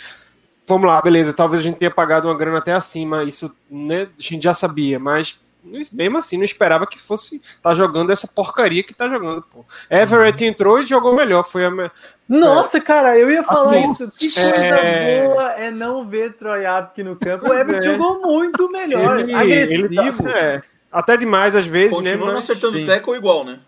[0.67, 4.07] vamos lá, beleza, talvez a gente tenha pagado uma grana até acima, isso né, a
[4.21, 8.93] gente já sabia, mas mesmo assim não esperava que fosse tá jogando essa porcaria que
[8.93, 9.65] tá jogando, pô.
[9.89, 11.89] Everett entrou e jogou melhor, foi a me...
[12.27, 14.11] Nossa, cara, eu ia falar Assim, isso.
[14.11, 17.49] Que coisa é- boa é não ver Troy Apke no campo.
[17.49, 17.91] O Everett é.
[17.91, 19.85] jogou muito melhor, Ele- agressivo.
[19.85, 22.11] ele tá- é, até demais às vezes, né?
[22.11, 22.83] Continua não mas- acertando sim.
[22.83, 23.59] tackle igual, né?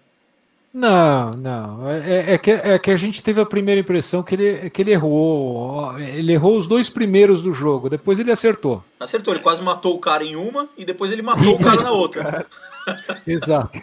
[0.74, 1.90] Não, não.
[1.90, 4.92] É, é que, é que a gente teve a primeira impressão que ele, que ele
[4.92, 6.00] errou.
[6.00, 8.82] Ele errou os dois primeiros do jogo, depois ele acertou.
[9.00, 11.92] Acertou, ele quase matou o cara em uma e depois ele matou o cara na
[11.92, 12.46] outra.
[13.28, 13.82] Exato.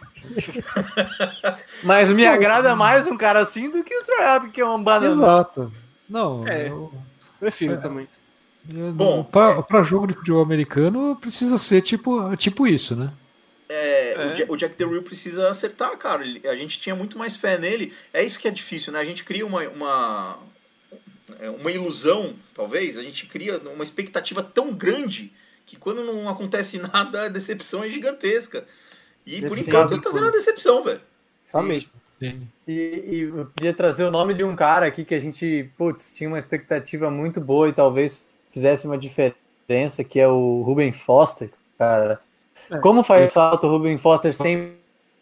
[1.85, 5.12] Mas me agrada mais um cara assim do que o Troy que é um banana.
[5.12, 5.72] Exato.
[6.09, 6.68] Não, É.
[6.68, 6.90] eu-
[7.38, 7.77] Prefiro É.
[7.77, 8.09] também.
[8.74, 13.11] eu Bom, pra jogo de futebol americano precisa ser tipo, tipo isso, né?
[14.22, 14.26] É.
[14.26, 16.24] O, Jack, o Jack Del Rio precisa acertar, cara.
[16.24, 17.92] Ele- a gente tinha muito mais fé nele.
[18.12, 19.00] É isso que é difícil, né?
[19.00, 20.38] A gente cria uma, uma,
[21.40, 22.96] é, uma ilusão, talvez.
[22.98, 25.33] A gente cria uma expectativa tão grande
[25.66, 28.64] que quando não acontece nada, a decepção é gigantesca.
[29.26, 31.00] E por enquanto ele tá sendo uma decepção, velho.
[31.44, 31.90] Só mesmo.
[32.20, 36.16] E, e eu podia trazer o nome de um cara aqui que a gente, putz,
[36.16, 41.50] tinha uma expectativa muito boa e talvez fizesse uma diferença, que é o Ruben Foster,
[41.78, 42.20] cara.
[42.70, 42.78] É.
[42.78, 44.72] Como faz falta o Ruben Foster 100%,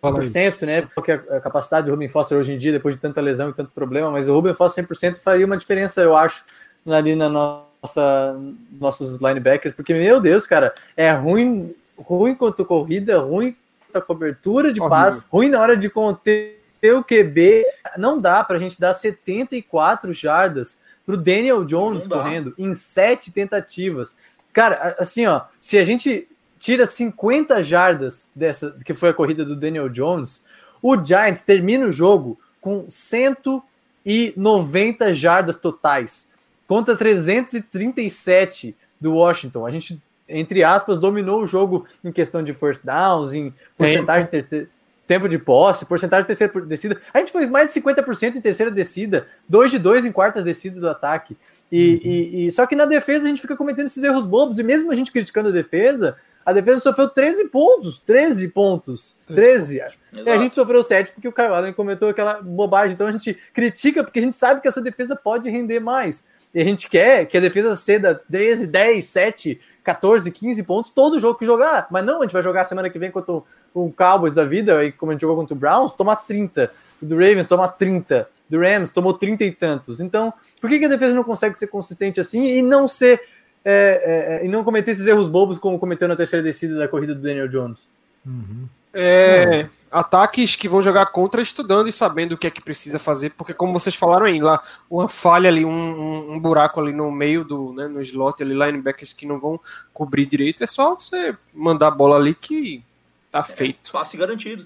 [0.00, 0.66] Fala aí.
[0.66, 0.88] né?
[0.94, 3.52] Porque a a capacidade do Ruben Foster hoje em dia, depois de tanta lesão e
[3.52, 6.44] tanto problema, mas o Ruben Foster 100% faria uma diferença, eu acho,
[6.86, 8.36] ali na nossa
[8.80, 13.56] nossos linebackers, porque meu Deus, cara, é ruim, ruim quanto corrida, ruim
[13.86, 14.96] quanto a cobertura de Horrível.
[14.98, 17.64] passe, ruim na hora de conter o QB.
[17.96, 24.16] Não dá pra gente dar 74 jardas pro Daniel Jones correndo em sete tentativas.
[24.52, 29.44] Cara, a- assim, ó, se a gente tira 50 jardas dessa que foi a corrida
[29.44, 30.42] do Daniel Jones,
[30.82, 36.28] o Giants termina o jogo com 190 jardas totais
[36.66, 39.66] contra 337 do Washington.
[39.66, 44.30] A gente, entre aspas, dominou o jogo em questão de first downs, em porcentagem de
[44.30, 44.68] terceiro,
[45.06, 47.00] tempo de posse, porcentagem de terceira descida.
[47.14, 50.80] A gente foi mais de 50% em terceira descida, 2 de 2 em quartas descidas
[50.80, 51.36] do ataque.
[51.70, 54.64] E, e- e- só que na defesa a gente fica cometendo esses erros bobos, e
[54.64, 56.16] mesmo a gente criticando a defesa,
[56.46, 59.78] a defesa sofreu 13 pontos, 13 pontos, 13.
[59.78, 60.38] E a Exato.
[60.38, 62.94] gente sofreu 7 porque o Kyle Allen cometeu aquela bobagem.
[62.94, 66.24] Então a gente critica porque a gente sabe que essa defesa pode render mais.
[66.54, 71.18] E a gente quer que a defesa ceda 13, 10, 7 14, 15 pontos todo
[71.18, 71.86] jogo que jogar.
[71.90, 74.84] Mas não, a gente vai jogar semana que vem contra o, o Cowboys da vida,
[74.84, 76.70] e como a gente jogou contra o Browns, tomar 30.
[77.00, 78.28] Do Ravens tomar 30.
[78.48, 80.00] Do Rams tomou 30 e tantos.
[80.00, 83.20] Então, por que, que a defesa não consegue ser consistente assim e não ser.
[83.68, 87.16] É, é, e não cometer esses erros bobos como cometeu na terceira descida da corrida
[87.16, 87.88] do Daniel Jones?
[88.24, 88.68] Uhum.
[88.94, 93.30] É, ataques que vão jogar contra estudando e sabendo o que é que precisa fazer,
[93.30, 97.10] porque como vocês falaram aí, lá uma falha ali, um, um, um buraco ali no
[97.10, 99.60] meio do, né, no slot ali, linebackers que não vão
[99.92, 102.84] cobrir direito, é só você mandar a bola ali que
[103.32, 103.90] tá feito.
[103.90, 104.64] Passe garantido.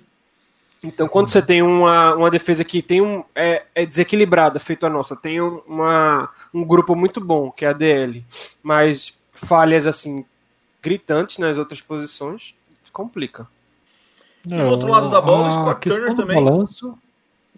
[0.82, 4.90] Então, quando você tem uma, uma defesa que tem um é, é desequilibrada, feito a
[4.90, 8.24] nossa, tem uma, um grupo muito bom, que é a DL,
[8.62, 10.24] mas falhas assim
[10.82, 12.54] gritantes nas outras posições,
[12.92, 13.46] complica.
[14.46, 16.42] E do outro lado da bola, o Scott Turner também.
[16.42, 16.96] balanço-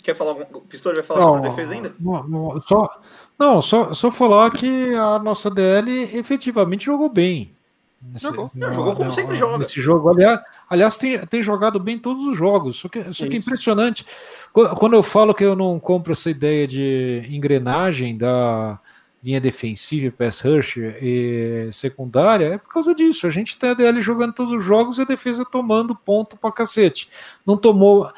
[0.02, 0.58] Quer falar algum...
[0.58, 1.94] O Pistori vai falar Não, sobre a defesa ainda?
[2.00, 3.00] Não, não, só,
[3.38, 7.54] não só, só falar que a nossa DL efetivamente jogou bem.
[8.02, 8.50] Nesse- Jogou.
[8.54, 9.58] Não, jogou como sempre joga.
[9.58, 12.76] Nesse jogo, aliás, aliás tem, tem jogado bem todos os jogos.
[12.76, 14.04] Só que, só que é impressionante.
[14.52, 18.78] Qu- Quando eu falo que eu não compro essa ideia de engrenagem da
[19.22, 23.26] linha defensiva, pass rush e secundária, é por causa disso.
[23.26, 26.50] A gente tem a DL jogando todos os jogos e a defesa tomando ponto pra
[26.50, 27.08] cacete.
[27.46, 28.10] Não tomou.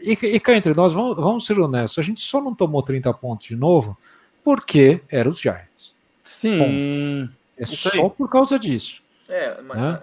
[0.00, 3.12] E, e cá entre nós, vamos, vamos ser honestos, a gente só não tomou 30
[3.14, 3.96] pontos de novo
[4.42, 5.94] porque eram os Giants.
[6.24, 7.28] Sim.
[7.58, 8.10] É Isso só aí.
[8.10, 9.01] por causa disso.
[9.32, 10.00] É, mas Né?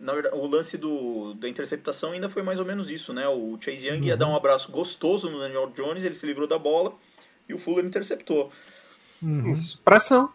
[0.00, 3.26] na verdade, o lance do, da interceptação ainda foi mais ou menos isso, né?
[3.28, 4.04] O Chase Young Uhum.
[4.04, 6.92] ia dar um abraço gostoso no Daniel Jones, ele se livrou da bola
[7.48, 8.50] e o Fuller interceptou.
[9.46, 9.80] Isso.
[9.84, 10.28] Pressão.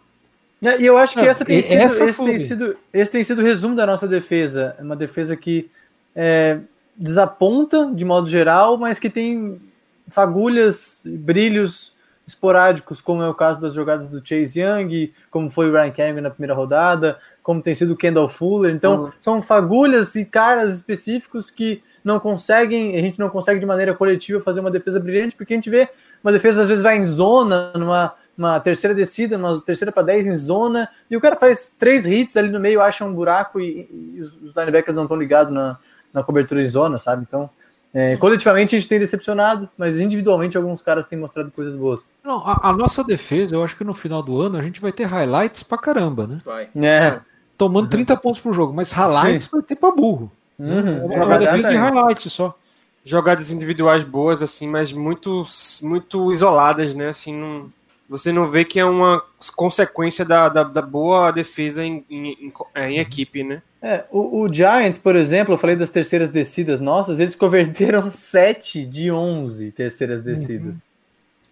[0.62, 3.40] É, E eu acho que essa tem, sido, essa esse, tem sido, esse tem sido
[3.40, 4.76] o resumo da nossa defesa.
[4.78, 5.70] É Uma defesa que
[6.16, 6.60] é,
[6.96, 9.62] desaponta de modo geral, mas que tem
[10.10, 11.93] fagulhas, brilhos
[12.26, 16.22] esporádicos, como é o caso das jogadas do Chase Young, como foi o Ryan Kerrigan
[16.22, 18.74] na primeira rodada, como tem sido o Kendall Fuller.
[18.74, 19.12] Então, Uhum.
[19.20, 24.40] são fagulhas e caras específicos que não conseguem, a gente não consegue de maneira coletiva
[24.42, 25.90] fazer uma defesa brilhante, porque a gente vê
[26.24, 30.26] uma defesa às vezes vai em zona, numa uma terceira descida, uma terceira para 10
[30.26, 33.88] em zona, e o cara faz três hits ali no meio, acha um buraco e,
[34.16, 35.78] e os, os linebackers não estão ligados na,
[36.12, 37.22] na cobertura em zona, sabe?
[37.28, 37.48] Então,
[37.94, 42.06] é, coletivamente a gente tem decepcionado, mas individualmente alguns caras têm mostrado coisas boas.
[42.24, 44.92] Não, a, a nossa defesa, eu acho que no final do ano a gente vai
[44.92, 46.40] ter highlights pra caramba, né?
[46.44, 46.70] Vai.
[46.76, 47.20] É.
[47.56, 50.32] Tomando 30 pontos por jogo, mas highlights vai ter pra burro.
[50.58, 51.12] Uhum.
[51.12, 52.58] É uma defesa de highlights só.
[53.06, 55.44] Jogadas individuais boas, assim, mas muito,
[55.84, 57.10] muito isoladas, né?
[57.10, 57.70] Assim, não,
[58.08, 59.24] você não vê que é uma
[59.56, 63.62] consequência da, da, da boa defesa em, em, em, é, em equipe, né?
[63.82, 68.86] É, o, o Giants, por exemplo, eu falei das terceiras descidas nossas, eles converteram 7
[68.86, 70.88] de 11 terceiras descidas.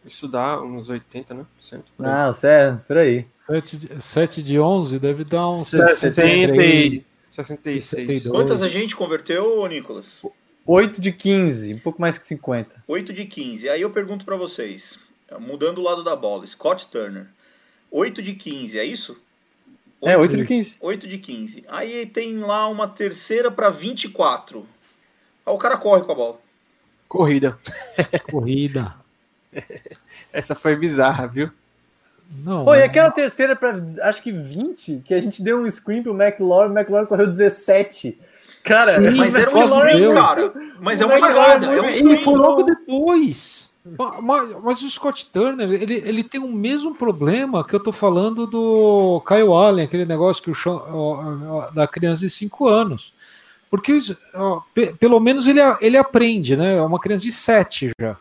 [0.06, 1.46] Isso dá uns 80, né?
[1.56, 2.12] por cento, por aí.
[2.12, 3.26] Não, sério, peraí.
[3.48, 7.86] 7 de, 7 de 11 deve dar uns 60 e 66.
[7.86, 8.36] 62.
[8.36, 10.22] Quantas a gente converteu, Nicolas?
[10.66, 12.84] 8 de 15, um pouco mais que 50.
[12.88, 13.70] 8 de 15.
[13.70, 15.00] Aí eu pergunto pra vocês,
[15.40, 17.28] mudando o lado da bola, Scott Turner.
[17.90, 19.18] 8 de 15, é isso?
[20.02, 20.78] É, 8 de 15.
[20.80, 21.66] 8 de 15.
[21.68, 24.66] Aí tem lá uma terceira pra 24.
[25.46, 26.40] Aí o cara corre com a bola.
[27.08, 27.58] Corrida.
[28.32, 28.96] Corrida.
[30.32, 31.52] Essa foi bizarra, viu?
[32.44, 35.70] Não, Pô, e é- aquela terceira pra acho que 20, que a gente deu um
[35.70, 38.18] screen pro McLaurin, o McLaurin correu 17.
[38.64, 40.54] Cara, Sim, Mas era um screen, cara.
[40.80, 42.14] Mas é uma é jogada, é um screen.
[42.14, 43.70] E foi logo depois.
[43.98, 47.92] Ma- ma- Mas, o Scott Turner, ele, ele tem o mesmo problema que eu tô
[47.92, 51.24] falando do Kyle Allen, aquele negócio que o ó,
[51.68, 53.14] ó, da criança de 5 anos.
[53.70, 53.98] Porque
[54.36, 56.78] ó, pe- pelo menos ele, ele aprende, né?
[56.78, 58.18] É uma criança de 7 já.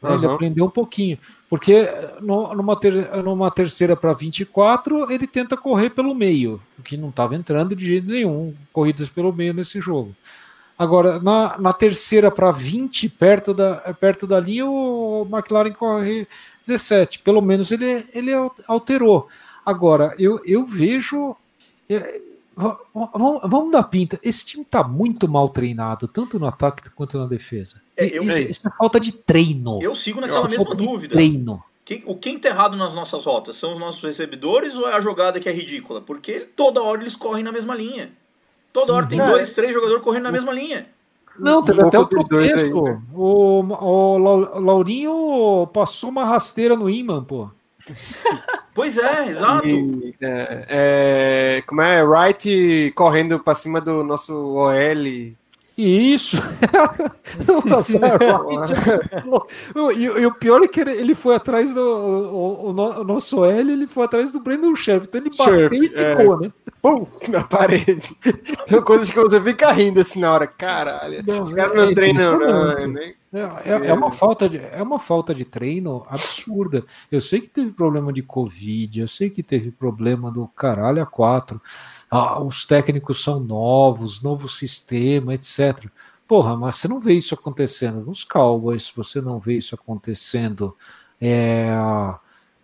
[0.00, 0.14] né?
[0.14, 1.18] Ele aprendeu um pouquinho.
[1.50, 1.88] Porque
[2.20, 7.08] no- numa, ter- numa terceira para 24, ele tenta correr pelo meio, o que não
[7.08, 10.14] estava entrando de jeito nenhum, corridas pelo meio nesse jogo.
[10.78, 16.26] Agora, na, na terceira para 20, perto da, perto da linha, o McLaren corre
[16.64, 17.18] 17.
[17.18, 18.30] Pelo menos ele, ele
[18.68, 19.26] alterou.
[19.66, 21.34] Agora, eu, eu vejo.
[21.90, 22.20] é,
[22.56, 24.20] va- va- vamos, vamos dar pinta.
[24.22, 27.80] Esse time está muito mal treinado, tanto no ataque quanto na defesa.
[27.96, 29.80] É, eu- isso, é isso é falta de treino.
[29.82, 31.14] Eu sigo Isso naquela é mesma dúvida.
[31.14, 31.62] treino.
[31.84, 33.56] Quem, o quem tá errado nas nossas rotas?
[33.56, 36.00] São os nossos recebedores ou é a jogada que é ridícula?
[36.02, 38.12] Porque toda hora eles correm na mesma linha.
[38.80, 39.26] Toda hora tem Uhum.
[39.26, 40.86] dois, três jogadores correndo na mesma linha.
[41.38, 42.82] Não, teve Um até o tropeço.
[42.82, 43.00] né?
[43.14, 47.48] O, o Lau- Laurinho passou uma rasteira no imã, pô.
[48.74, 49.66] Pois é, exato.
[49.66, 52.00] E, é, é, como é?
[52.04, 55.32] Wright correndo pra cima do nosso OL.
[55.78, 56.36] Isso!
[59.96, 61.80] e, e o pior é que ele, ele foi atrás do.
[61.80, 65.06] O, o, o, nosso L, ele foi atrás do Brandon Sheriff.
[65.06, 66.16] Então ele bateu e é.
[66.16, 66.50] ficou, né?
[66.82, 68.16] Pum, na parede.
[68.66, 70.48] São coisas que você fica rindo assim na hora.
[70.48, 73.14] Caralho, Não, os caras é não treinam, não, né?
[73.32, 76.84] É, é- é uma falta de, é uma falta de treino absurda.
[77.12, 81.06] Eu sei que teve problema de Covid, eu sei que teve problema do caralho a
[81.06, 81.60] quatro.
[82.10, 85.90] Ah, os técnicos são novos, novo sistema, etc.
[86.26, 90.76] Porra, mas você não vê isso acontecendo nos Cowboys, você não vê isso acontecendo
[91.20, 91.70] é,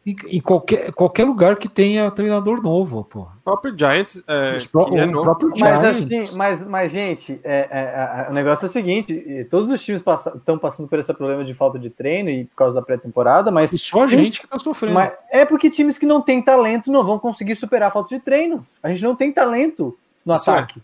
[0.07, 3.33] em, em qualquer, qualquer lugar que tenha treinador novo, porra.
[3.41, 5.23] O próprio Giants, é, que é o novo.
[5.23, 5.99] próprio Mas Giants.
[6.27, 10.03] assim, mas, mas gente, é, é, é, o negócio é o seguinte: todos os times
[10.37, 13.73] estão passando por esse problema de falta de treino e por causa da pré-temporada, mas,
[13.73, 14.95] E só a times- gente que tá sofrendo.
[14.95, 18.21] mas é porque times que não têm talento não vão conseguir superar a falta de
[18.21, 18.67] treino.
[18.83, 20.55] A gente não tem talento no Isso é.
[20.55, 20.83] ataque.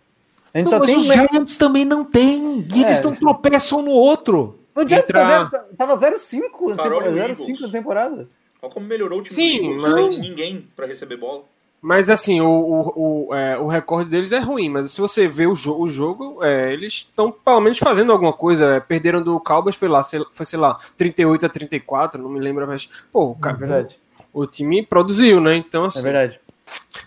[0.53, 0.97] A gente Não, só mas tem.
[0.97, 2.67] os Giants também não têm.
[2.75, 4.59] E eles É, não tropeçam no outro.
[4.75, 8.29] O Giants Entra- tá zero- tava 0,5 na temporada.
[8.63, 8.69] Eagles.
[8.69, 8.69] 0,5 na temporada.
[8.69, 11.43] Olha como melhorou o time Sim, do Eagles, mas- sem ninguém pra receber bola.
[11.83, 15.47] Mas assim, o, o, o, é, o recorde deles é ruim, mas se você vê
[15.47, 18.77] o, jo o jogo, é, eles estão pelo menos fazendo alguma coisa.
[18.77, 22.39] É, perderam do Cowboys, foi lá, sei, foi, sei lá, 38 a 34, não me
[22.39, 23.99] lembro, mas, pô, o, É ca- verdade.
[24.31, 25.57] o time produziu, né?
[25.57, 26.39] Então, É assim, verdade.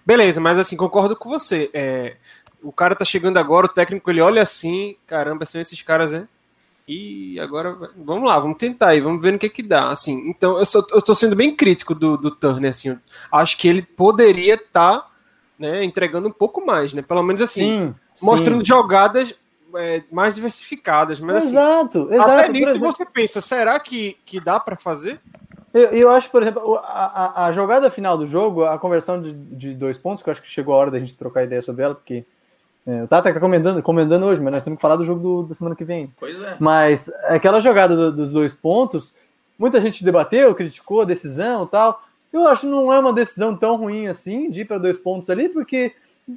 [0.04, 1.70] beleza, mas assim, concordo com você.
[1.72, 2.16] É,
[2.64, 6.28] o cara tá chegando agora, o técnico ele olha assim, caramba, são esses caras, né?
[6.88, 9.90] E agora, vamos lá, vamos tentar aí, vamos ver no que que dá.
[9.90, 12.98] Assim, então, eu, sou, eu tô sendo bem crítico do, do Turner, assim,
[13.32, 15.10] acho que ele poderia estar
[15.58, 17.02] né, entregando um pouco mais, né?
[17.02, 18.26] Pelo menos assim, Sim.
[18.26, 18.68] mostrando sim.
[18.68, 19.34] jogadas
[19.76, 22.32] é, mais diversificadas, mas assim, Exato, exato.
[22.32, 25.22] até nisso exemplo, você pensa, será que, que dá pra fazer?
[25.74, 29.34] Eu, eu acho, por exemplo, a, a- a jogada final do jogo, a conversão de,
[29.34, 31.84] de dois pontos, que eu acho que chegou a hora da gente trocar ideia sobre
[31.84, 32.26] ela, porque
[32.86, 35.44] é, o Tata tá comentando, comentando hoje, mas nós temos que falar do jogo do-
[35.50, 36.12] da semana que vem.
[36.20, 36.56] Pois é.
[36.60, 39.14] Mas aquela jogada do- dos dois pontos,
[39.58, 42.02] muita gente debateu, criticou a decisão e tal.
[42.32, 45.30] Eu acho que não é uma decisão tão ruim assim de ir para dois pontos
[45.30, 45.94] ali, porque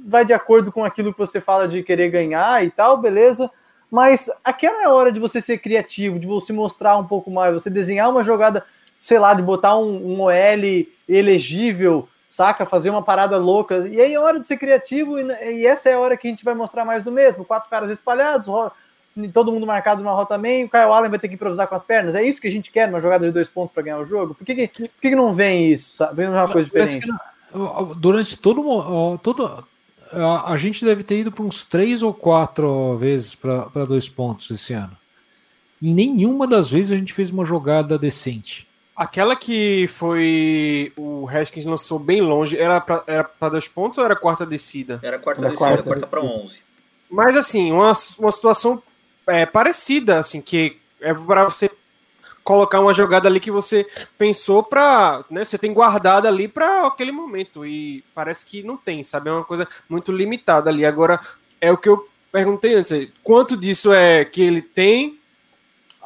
[0.07, 3.51] vai de acordo com aquilo que você fala de querer ganhar e tal, beleza.
[3.91, 7.55] Mas aquela é a hora de você ser criativo, de você mostrar um pouco mais,
[7.55, 8.65] você desenhar uma jogada,
[9.01, 12.65] sei lá, de botar um, um OL elegível, saca?
[12.65, 13.89] Fazer uma parada louca.
[13.89, 15.25] E aí é hora de ser criativo, e,
[15.61, 17.45] e essa é a hora que a gente vai mostrar mais do mesmo.
[17.45, 18.47] Quatro caras espalhados,
[19.33, 21.83] todo mundo marcado numa rota meio, o Kyle Allen vai ter que improvisar com as
[21.83, 22.15] pernas.
[22.15, 24.35] É isso que a gente quer numa jogada de dois pontos para ganhar o jogo?
[24.35, 25.97] Por que, que, por que, que não vem isso?
[25.97, 26.17] Sabe?
[26.17, 27.09] Vem uma coisa diferente.
[27.97, 29.65] Durante todo, todo
[30.13, 34.51] a, a gente deve ter ido para uns três ou quatro vezes para dois pontos
[34.51, 34.97] esse ano.
[35.83, 38.67] Em nenhuma das vezes a gente fez uma jogada decente.
[38.97, 44.05] Aquela que foi o Haskins lançou bem longe, era pra, era pra dois pontos ou
[44.05, 44.99] era quarta descida?
[45.03, 45.83] Era quarta Era descida, quarta.
[45.83, 46.57] quarta pra 11.
[47.11, 48.83] Mas assim, uma, uma situação
[49.27, 51.71] é, parecida, assim, que é para você
[52.43, 53.85] colocar uma jogada ali que você
[54.17, 55.25] pensou pra.
[55.29, 57.67] Né, você tem guardado ali para aquele momento.
[57.67, 59.29] E parece que não tem, sabe?
[59.29, 60.87] É uma coisa muito limitada ali.
[60.87, 61.21] Agora,
[61.61, 63.09] é o que eu perguntei antes.
[63.23, 65.19] Quanto disso é que ele tem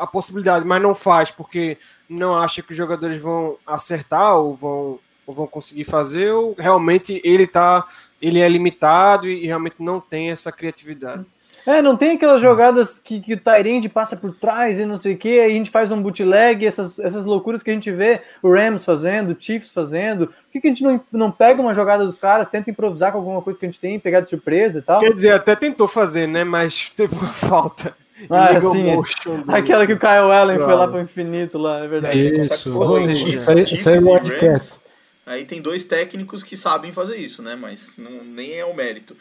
[0.00, 1.76] a possibilidade, mas não faz porque
[2.08, 7.20] não acha que os jogadores vão acertar ou vão, ou vão conseguir fazer, ou realmente
[7.22, 7.86] ele tá.
[8.20, 11.24] Ele é limitado e, e realmente não tem essa criatividade.
[11.66, 15.14] É, não tem aquelas jogadas que, que o Tyrande passa por trás e não sei
[15.14, 18.22] o que, aí a gente faz um bootleg, essas, essas loucuras que a gente vê
[18.42, 20.28] o Rams fazendo, o Chiefs fazendo.
[20.28, 23.18] Por que, que a gente não, não pega uma jogada dos caras, tenta improvisar com
[23.18, 25.00] alguma coisa que a gente tem, pegar de surpresa e tal?
[25.00, 26.44] Quer dizer, até tentou fazer, né?
[26.44, 27.94] Mas teve uma falta.
[28.28, 28.96] Ah, sim, é.
[29.56, 30.92] Aquela que o Kyle Allen foi lá Claro.
[30.92, 32.18] para o infinito lá, é verdade.
[32.18, 34.56] É, Isso, isso aí- Chiefs isso aí é
[35.26, 37.54] Aí tem dois técnicos que sabem fazer isso, né?
[37.54, 39.16] Mas não, nem é o mérito.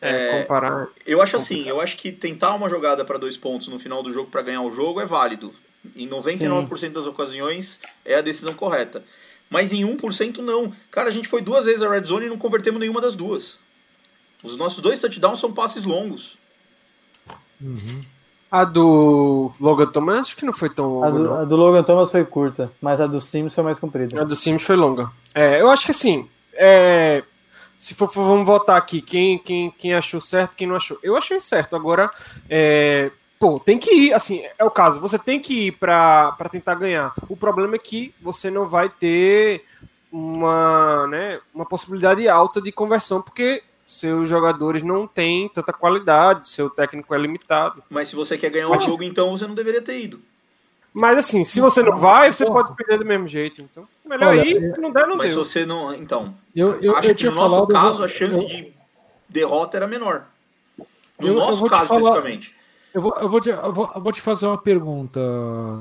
[0.00, 0.86] É, comparar.
[1.04, 4.12] Eu acho assim, eu acho que tentar uma jogada para dois pontos no final do
[4.12, 5.52] jogo para ganhar o jogo é válido.
[5.96, 9.02] Em 99% das ocasiões é a decisão correta.
[9.48, 10.72] Mas em 1% não.
[10.90, 13.58] Cara, a gente foi duas vezes a red zone e não convertemos nenhuma das duas.
[14.44, 16.38] Os nossos dois touchdowns são passes longos.
[18.50, 21.18] A do Logan Thomas, acho que não foi tão A longa.
[21.18, 21.34] do, não.
[21.40, 24.20] a do Logan Thomas foi curta, mas a do Sims foi mais comprida.
[24.20, 25.10] A do Sims foi longa.
[25.34, 27.22] É, eu acho que assim, é,
[27.78, 30.98] se for, for- vamos votar aqui, quem, quem, quem achou certo, quem não achou.
[31.02, 31.76] Eu achei certo.
[31.76, 32.10] Agora,
[32.48, 36.74] é, pô, tem que ir, assim, é o caso, você tem que ir pra tentar
[36.74, 37.12] ganhar.
[37.28, 39.64] O problema é que você não vai ter
[40.10, 46.70] uma, né, uma possibilidade alta de conversão, porque seus jogadores não têm tanta qualidade, seu
[46.70, 47.82] técnico é limitado.
[47.90, 50.20] Mas se você quer ganhar o jogo, então você não deveria ter ido.
[50.92, 53.60] Mas assim, se você não vai, você pode perder do mesmo jeito.
[53.62, 55.44] Então, melhor Olha, ir, se não der, não Mas deu.
[55.44, 55.94] você não.
[55.94, 58.72] Então, Eu, eu, acho eu que no nosso falado, caso eu- a chance eu- de
[59.28, 60.26] derrota era menor.
[61.20, 62.54] No nosso vou te caso, falar- especificamente.
[62.92, 65.20] Eu vou, eu, vou te, eu, vou, eu vou te fazer uma pergunta,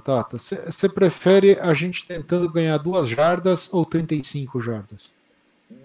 [0.03, 0.38] Tata.
[0.38, 5.10] Você prefere a gente tentando ganhar duas jardas ou 35 jardas?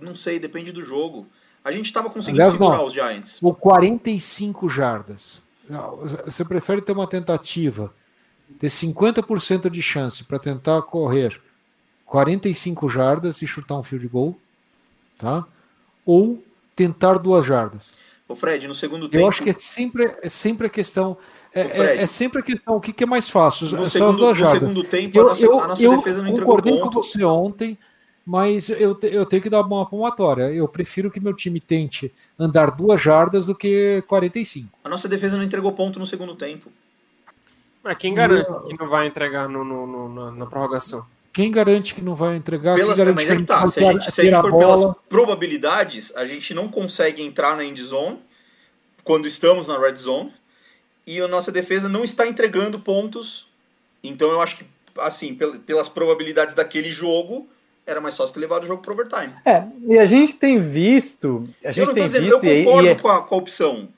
[0.03, 1.27] Não sei, depende do jogo.
[1.65, 3.39] A gente estava conseguindo Aliás, segurar não, os Giants.
[3.43, 5.43] Ou 45 jardas.
[6.27, 7.93] Você prefere ter uma tentativa,
[8.59, 11.41] ter 50% de chance para tentar correr
[12.05, 14.39] 45 jardas e chutar um field goal,
[15.17, 15.47] tá?
[16.05, 16.43] Ou
[16.77, 17.91] tentar duas jardas.
[18.29, 19.23] O Fred, no segundo tempo.
[19.23, 21.17] Eu acho que é sempre, é sempre a questão.
[21.55, 22.77] É, é, é sempre a questão.
[22.77, 23.67] O que, que é mais fácil?
[23.71, 26.81] No, segundo, no segundo tempo, eu, a nossa, eu, a nossa defesa não entregou ponto.
[26.81, 27.79] com você ontem,
[28.25, 30.53] mas eu, eu tenho que dar uma palmatória.
[30.53, 34.79] Eu prefiro que meu time tente andar duas jardas do que 45.
[34.83, 36.71] A nossa defesa não entregou ponto no segundo tempo.
[37.83, 41.05] Mas quem garante que não vai entregar no, no, no na, na prorrogação?
[41.35, 42.77] Quem garante que não vai entregar?
[42.77, 43.69] Pelas, quem mas é que tá.
[43.69, 47.65] Se a gente, se a gente for pelas probabilidades, a gente não consegue entrar na
[47.65, 48.19] end zone
[49.03, 50.33] quando estamos na red zone
[51.07, 53.47] e a nossa defesa não está entregando pontos.
[54.03, 54.65] Então eu acho que,
[54.99, 57.49] assim, pelas probabilidades daquele jogo,
[57.87, 59.35] era mais fácil ter levado o jogo para overtime.
[59.45, 61.45] É, e a gente tem visto.
[61.65, 62.95] A gente eu não tem dizendo, visto, eu concordo e, e...
[62.97, 63.89] Com, a, com a opção.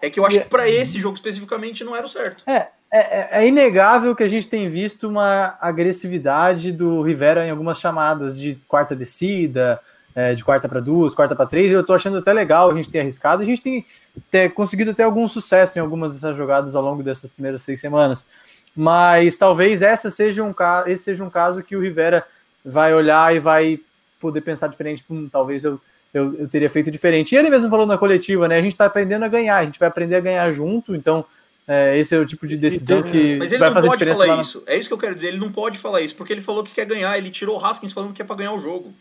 [0.00, 0.40] É que eu acho e...
[0.40, 2.44] que para esse jogo especificamente não era o certo.
[2.48, 7.50] É, é, é, é, inegável que a gente tem visto uma agressividade do Rivera em
[7.50, 9.80] algumas chamadas de quarta descida,
[10.14, 11.72] é, de quarta para duas, quarta para três.
[11.72, 13.42] Eu tô achando até legal a gente ter arriscado.
[13.42, 13.84] A gente tem
[14.30, 18.26] ter conseguido ter algum sucesso em algumas dessas jogadas ao longo dessas primeiras seis semanas.
[18.74, 20.54] Mas talvez essa seja um,
[20.86, 22.26] esse seja um caso que o Rivera
[22.66, 23.78] vai olhar e vai
[24.20, 25.04] poder pensar diferente.
[25.08, 25.80] Hum, talvez eu,
[26.12, 27.34] eu, eu teria feito diferente.
[27.34, 28.58] E ele mesmo falou na coletiva, né?
[28.58, 31.24] A gente está aprendendo a ganhar, a gente vai aprender a ganhar junto, então
[31.68, 33.98] é, esse é o tipo de decisão então, que Mas ele vai não fazer pode
[33.98, 34.26] diferença.
[34.26, 34.62] falar isso.
[34.66, 35.28] É isso que eu quero dizer.
[35.28, 37.16] Ele não pode falar isso, porque ele falou que quer ganhar.
[37.18, 38.92] Ele tirou o Haskins falando que é para ganhar o jogo.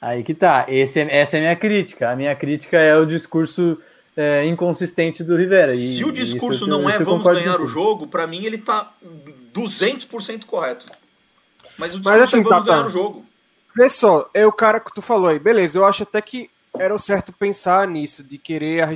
[0.00, 0.66] Aí que tá.
[0.68, 2.10] Esse, é, essa é a minha crítica.
[2.10, 3.78] A minha crítica é o discurso
[4.16, 5.74] é, inconsistente do Rivera.
[5.74, 8.92] E, Se o discurso não é vamos ganhar o jogo, para mim ele tá
[9.54, 10.86] 200% correto.
[11.80, 12.86] Mas o Mas, assim, é vamos tá, ganhar tá.
[12.86, 13.24] o jogo.
[13.74, 15.38] Vê só, é o cara que tu falou aí.
[15.38, 18.86] Beleza, eu acho até que era o certo pensar nisso, de querer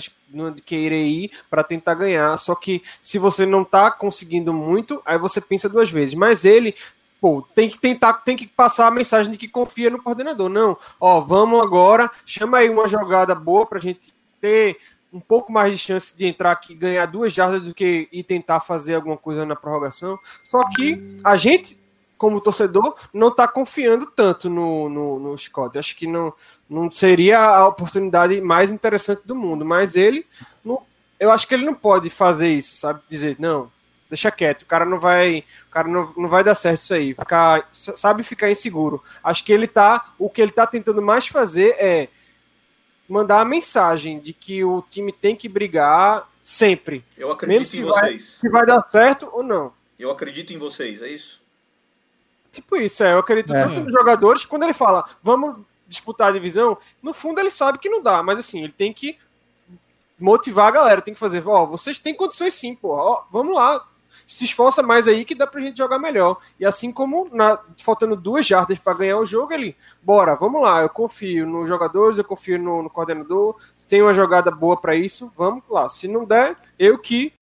[0.55, 2.37] de querer ir para tentar ganhar.
[2.37, 6.15] Só que se você não tá conseguindo muito, aí você pensa duas vezes.
[6.15, 6.75] Mas ele,
[7.21, 10.49] pô, tem que tentar, tem que passar a mensagem de que confia no coordenador.
[10.49, 14.77] Não, ó, vamos agora, chama aí uma jogada boa pra gente ter
[15.13, 18.59] um pouco mais de chance de entrar aqui, ganhar duas jardas do que ir tentar
[18.59, 20.19] fazer alguma coisa na prorrogação.
[20.43, 21.79] Só que a gente
[22.17, 25.79] como torcedor, não está confiando tanto no, no, no Scott.
[25.79, 26.33] Acho que não,
[26.69, 30.27] não seria a oportunidade mais interessante do mundo, mas ele,
[30.65, 30.83] não,
[31.19, 33.01] eu acho que ele não pode fazer isso, sabe?
[33.09, 33.71] Dizer, não,
[34.09, 37.15] deixa quieto, o cara não vai, o cara não, não vai dar certo isso aí,
[37.15, 39.03] ficar, sabe ficar inseguro.
[39.23, 42.09] Acho que ele tá, o que ele tá tentando mais fazer é
[43.09, 47.05] mandar a mensagem de que o time tem que brigar sempre.
[47.17, 48.01] Eu acredito em vocês.
[48.01, 49.73] Vai, se vai dar certo ou não.
[49.99, 51.44] Eu acredito em vocês, é isso?
[52.55, 53.13] Tipo isso, é.
[53.13, 53.61] Eu acredito é.
[53.61, 57.89] tanto nos jogadores, quando ele fala, vamos disputar a divisão, no fundo ele sabe que
[57.89, 59.19] não dá, mas assim, ele tem que
[60.19, 63.85] motivar a galera, tem que fazer, ó, vocês têm condições sim, pô, ó, vamos lá,
[64.27, 66.39] se esforça mais aí que dá pra gente jogar melhor.
[66.59, 70.81] E assim como na, faltando duas jardas para ganhar o jogo, ele, bora, vamos lá,
[70.83, 73.57] eu confio nos jogadores, eu confio no, no coordenador,
[73.89, 75.89] tem uma jogada boa para isso, vamos lá.
[75.89, 77.33] Se não der, eu que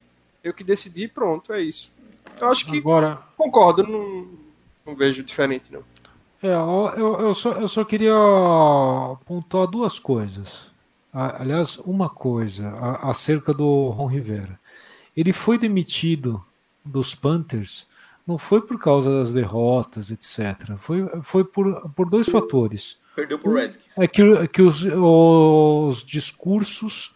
[0.42, 1.92] eu que decidi, pronto, é isso.
[2.40, 3.22] Eu acho que Agora...
[3.36, 4.26] concordo, não,
[4.84, 5.82] não vejo diferente, não.
[6.42, 8.14] É, eu, eu, só, eu só queria
[9.24, 10.72] pontuar duas coisas.
[11.12, 12.70] Aliás, uma coisa
[13.02, 14.58] acerca do Ron Rivera.
[15.16, 16.44] Ele foi demitido
[16.84, 17.86] dos Panthers
[18.26, 20.76] não foi por causa das derrotas, etc.
[20.78, 22.96] Foi, foi por, por dois fatores.
[23.16, 23.98] Perdeu por Redskins.
[23.98, 27.14] É que, que os, os discursos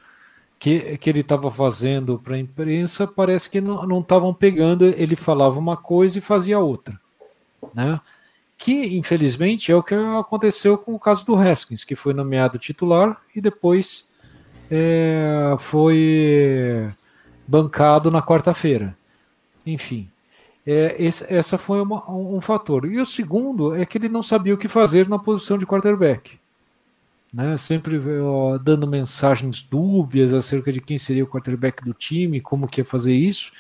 [0.59, 4.85] que, que ele estava fazendo para a imprensa parece que não estavam pegando.
[4.85, 7.01] Ele falava uma coisa e fazia outra
[7.75, 8.01] né?
[8.59, 13.21] Que infelizmente é o que aconteceu com o caso do Haskins, que foi nomeado titular
[13.35, 14.09] e depois
[14.71, 16.89] é, foi
[17.47, 18.97] bancado na quarta-feira.
[19.65, 20.11] Enfim,
[20.67, 22.91] é, esse, essa foi uma, um fator.
[22.91, 26.39] E o segundo é que ele não sabia o que fazer na posição de quarterback.
[27.33, 32.67] Né, sempre ó, dando mensagens dúbias acerca de quem seria o quarterback do time, como
[32.67, 33.53] que ia fazer isso,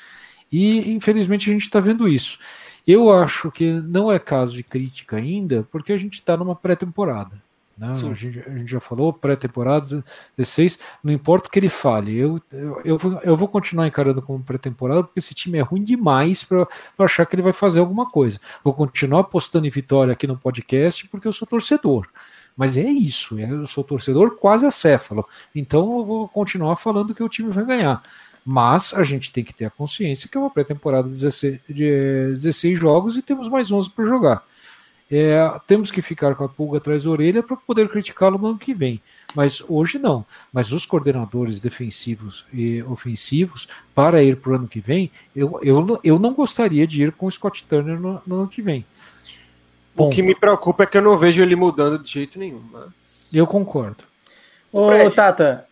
[0.50, 2.38] e infelizmente a gente está vendo isso.
[2.86, 7.42] Eu acho que não é caso de crítica ainda, porque a gente está numa pré-temporada.
[7.76, 7.90] Né?
[7.90, 10.02] A, gente, a, gente, já falou, pré-temporada
[10.36, 14.22] 16, não importa o que ele fale, eu, eu, eu, vou, eu vou continuar encarando
[14.22, 16.66] como pré-temporada, porque esse time é ruim demais para
[16.98, 18.40] achar que ele vai fazer alguma coisa.
[18.64, 22.08] Vou continuar apostando em vitória aqui no podcast, porque eu sou torcedor.
[22.56, 25.22] Mas é isso, eu sou torcedor quase acéfalo.
[25.54, 28.02] Então eu vou continuar falando que o time vai ganhar.
[28.48, 32.30] Mas a gente tem que ter a consciência que é uma pré-temporada de 16, de
[32.34, 34.44] 16 jogos e temos mais 11 para jogar.
[35.10, 35.36] É,
[35.66, 38.72] temos que ficar com a pulga atrás da orelha para poder criticá-lo no ano que
[38.72, 39.02] vem.
[39.34, 40.24] Mas hoje não.
[40.52, 46.00] Mas os coordenadores defensivos e ofensivos, para ir para o ano que vem, eu, eu,
[46.04, 48.84] eu não gostaria de ir com o Scott Turner no, no ano que vem.
[49.96, 52.62] O que me preocupa é que eu não vejo ele mudando de jeito nenhum.
[52.70, 53.28] Mas...
[53.32, 54.04] Eu concordo.
[54.70, 55.14] Ô, Fred.
[55.14, 55.66] Tata,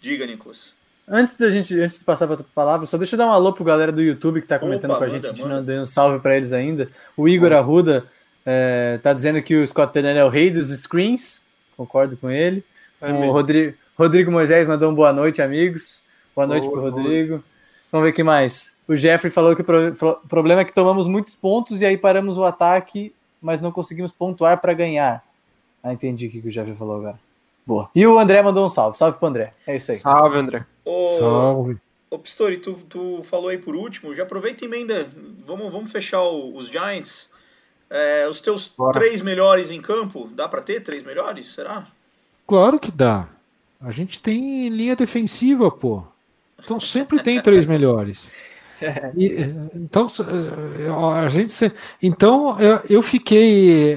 [0.00, 0.75] Diga, Nicolas.
[1.08, 3.52] Antes da gente, antes de passar para a palavra, só deixa eu dar um alô
[3.52, 5.56] pro galera do YouTube que tá comentando Opa, com a gente, manda, a gente manda.
[5.56, 6.88] não deu um salve para eles ainda.
[7.16, 8.04] O Igor Arruda
[8.44, 11.44] é, tá dizendo que o Scott Turner é o rei dos screens,
[11.76, 12.64] concordo com ele.
[13.00, 13.30] É o.
[13.32, 16.02] Rodrigo, Rodrigo Moisés mandou um boa noite, amigos.
[16.34, 17.42] Boa noite Boa pro Rodrigo.
[17.90, 18.76] Vamos ver o que mais.
[18.88, 21.96] O Jeffrey falou que o pro- pro- problema é que tomamos muitos pontos e aí
[21.96, 25.22] paramos o ataque, mas não conseguimos pontuar para ganhar.
[25.82, 27.18] Ah, entendi o que que o Jeffrey falou agora.
[27.66, 27.90] Boa.
[27.94, 28.96] E o André mandou um salve.
[28.96, 29.52] Salve pro André.
[29.66, 29.96] É isso aí.
[29.96, 30.64] Salve, André.
[30.84, 31.76] Ô, Salve.
[32.10, 35.08] ô Pistori, tu, tu falou aí por último, já aproveita e emenda.
[35.46, 37.28] Vamos, vamos fechar o- os Giants.
[37.90, 38.92] É, os teus Bora.
[38.92, 41.52] três melhores em campo, dá pra ter três melhores?
[41.52, 41.86] Será?
[42.46, 43.28] Claro que dá.
[43.80, 46.02] A gente tem linha defensiva, pô.
[46.58, 48.30] Então sempre tem três melhores.
[49.16, 50.90] E, eh, então eh,
[51.24, 53.96] a gente se- então eh, eu fiquei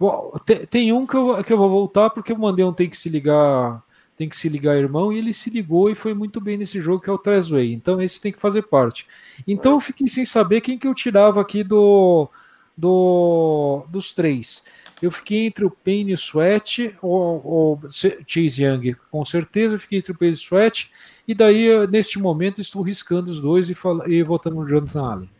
[0.00, 0.32] bom,
[0.70, 3.08] tem um que eu, que eu vou voltar porque eu mandei um tem que se
[3.08, 3.82] ligar
[4.16, 7.00] tem que se ligar irmão e ele se ligou e foi muito bem nesse jogo
[7.00, 9.06] que é o Trezway então esse tem que fazer parte
[9.46, 12.28] então eu fiquei sem saber quem que eu tirava aqui do,
[12.76, 14.64] do dos três
[15.00, 17.80] eu fiquei entre o Payne e o Sweat ou, ou
[18.26, 20.90] Chase Young com certeza eu fiquei entre o Payne e o Sweat
[21.30, 23.76] e daí, neste momento, estou riscando os dois e,
[24.08, 25.30] e votando no Jonathan Allen.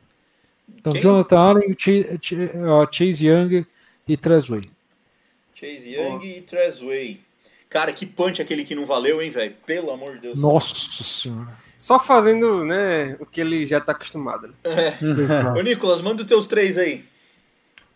[0.72, 1.02] Então, Quem?
[1.02, 2.20] Jonathan Allen, Chase,
[2.92, 3.66] Chase Young
[4.10, 4.62] e Trezway.
[5.54, 7.20] Chase Young e Trezway.
[7.68, 9.54] Cara, que punch aquele que não valeu, hein, velho?
[9.64, 10.38] Pelo amor de Deus.
[10.38, 11.56] Nossa senhora.
[11.78, 14.48] Só fazendo, né, o que ele já tá acostumado.
[14.48, 14.54] Né?
[15.56, 17.04] Ô, Nicolas, manda os teus três aí.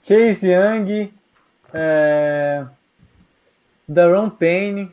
[0.00, 1.12] Chase Young,
[1.72, 2.64] é...
[3.88, 4.90] Daron Payne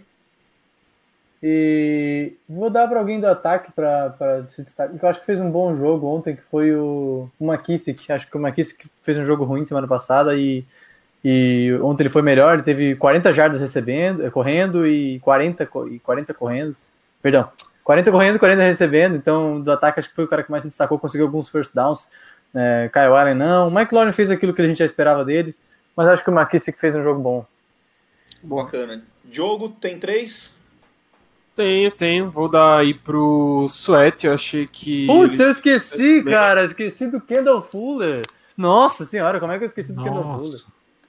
[1.43, 4.95] e vou dar para alguém do ataque para se destacar.
[4.99, 8.11] Eu acho que fez um bom jogo ontem, que foi o, o McKissick.
[8.11, 10.65] Acho que o McKissick fez um jogo ruim semana passada e,
[11.23, 12.55] e ontem ele foi melhor.
[12.55, 16.75] Ele teve 40 jardas recebendo, eh, correndo e 40, co- e 40 correndo.
[17.21, 17.49] Perdão,
[17.83, 19.15] 40 correndo, 40 recebendo.
[19.15, 21.73] Então, do ataque, acho que foi o cara que mais se destacou, conseguiu alguns first
[21.73, 22.07] downs.
[22.53, 23.67] É, Kyle Allen não.
[23.67, 25.55] O Mike Lauren fez aquilo que a gente já esperava dele,
[25.95, 27.45] mas acho que o McKissick fez um jogo bom.
[28.43, 29.01] Bacana.
[29.23, 30.51] Diogo, tem três?
[31.55, 32.31] Tenho, tenho.
[32.31, 34.25] Vou dar aí pro Sweat.
[34.25, 35.05] Eu achei que.
[35.05, 36.63] Putz, ele- eu esqueci, cara.
[36.63, 38.21] Esqueci do Kendall Fuller.
[38.57, 40.61] Nossa senhora, como é que eu esqueci do Kendall Fuller?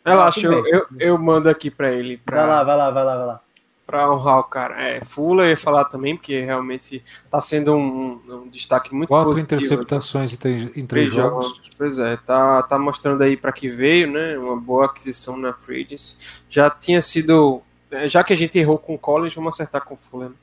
[0.05, 2.17] Relaxa, eu, eu, eu mando aqui pra ele.
[2.19, 3.41] Pra, Vai lá, vai lá, vai lá, vai lá.
[3.87, 4.81] pra honrar o cara.
[4.83, 9.31] É, Fuller eu ia falar também, porque realmente tá sendo um, um destaque muito Quatro
[9.31, 9.55] positivo.
[9.55, 11.47] interceptações em três, em três jogos.
[11.47, 11.63] jogos.
[11.79, 14.37] Pois é, tá, tá mostrando aí para que veio, né?
[14.39, 16.17] Uma boa aquisição na Free Agency.
[16.51, 17.63] Já tinha sido.
[18.07, 20.31] Já que a gente errou com o Collins, vamos acertar com o Fuller.
[20.31, 20.35] né?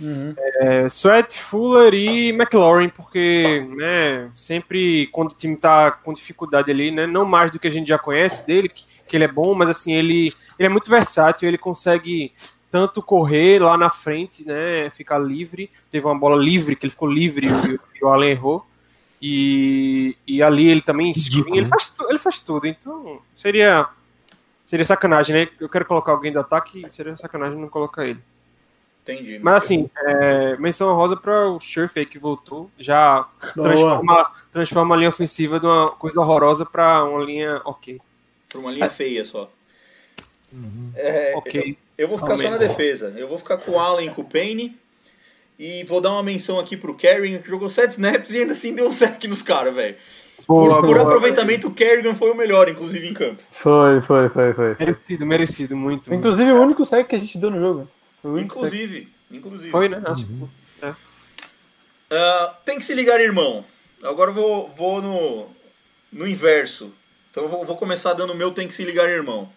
[0.00, 0.34] Uhum.
[0.36, 6.90] É, Sweat, Fuller e McLaurin, porque né, sempre quando o time tá com dificuldade ali,
[6.90, 9.54] né, não mais do que a gente já conhece dele, que, que ele é bom,
[9.54, 12.32] mas assim, ele, ele é muito versátil, ele consegue
[12.70, 17.10] tanto correr lá na frente, né, ficar livre, teve uma bola livre, que ele ficou
[17.10, 18.64] livre e, o- e o Allen errou,
[19.20, 21.68] e, e ali ele também screen, ele, né?
[21.70, 23.88] faz, tu- ele faz tudo, então seria
[24.64, 28.20] seria sacanagem, né, eu quero colocar alguém do ataque, seria sacanagem não colocar ele.
[29.12, 29.38] Entendi.
[29.38, 34.98] Mas assim, é, menção rosa para o Scherf aí que voltou, já transforma, transforma a
[34.98, 37.98] linha ofensiva de uma coisa horrorosa para uma linha ok.
[38.50, 39.50] Por uma linha feia só.
[40.94, 41.76] É, Ok.
[41.96, 43.12] Eu vou ficar só na defesa.
[43.16, 44.76] Eu vou ficar com o Allen e com o Payne.
[45.58, 48.72] E vou dar uma menção aqui pro Kerrigan, que jogou 7 snaps e ainda assim
[48.72, 49.96] deu um sec nos caras, velho.
[50.46, 51.02] Por, Boa, por boa.
[51.02, 53.42] aproveitamento, o Kerrigan foi o melhor, inclusive, em campo.
[53.50, 54.76] Foi, foi, foi, foi.
[54.78, 56.14] Merecido, merecido, muito.
[56.14, 57.88] Inclusive o único saque que a gente deu no jogo.
[58.22, 58.42] Saque.
[58.44, 59.08] Inclusive.
[59.30, 59.70] Inclusive.
[59.70, 60.02] Foi, né?
[60.06, 60.32] Acho que
[62.10, 63.64] Ah, tem que se ligar, irmão.
[64.02, 65.48] Agora eu vou, vou no,
[66.12, 66.92] no inverso.
[67.30, 69.52] Então eu vou, vou começar dando o meu tem que se ligar, irmão.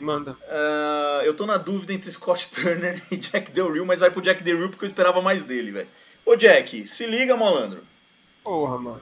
[0.00, 0.36] manda.
[0.48, 4.22] Ah, eu tô na dúvida entre Scott Turner e Jack Del Rio, mas vai pro
[4.22, 5.88] Jack Del Rio porque eu esperava mais dele, velho.
[6.24, 7.82] Ô Jack, se liga, malandro.
[8.42, 9.00] Porra, mano.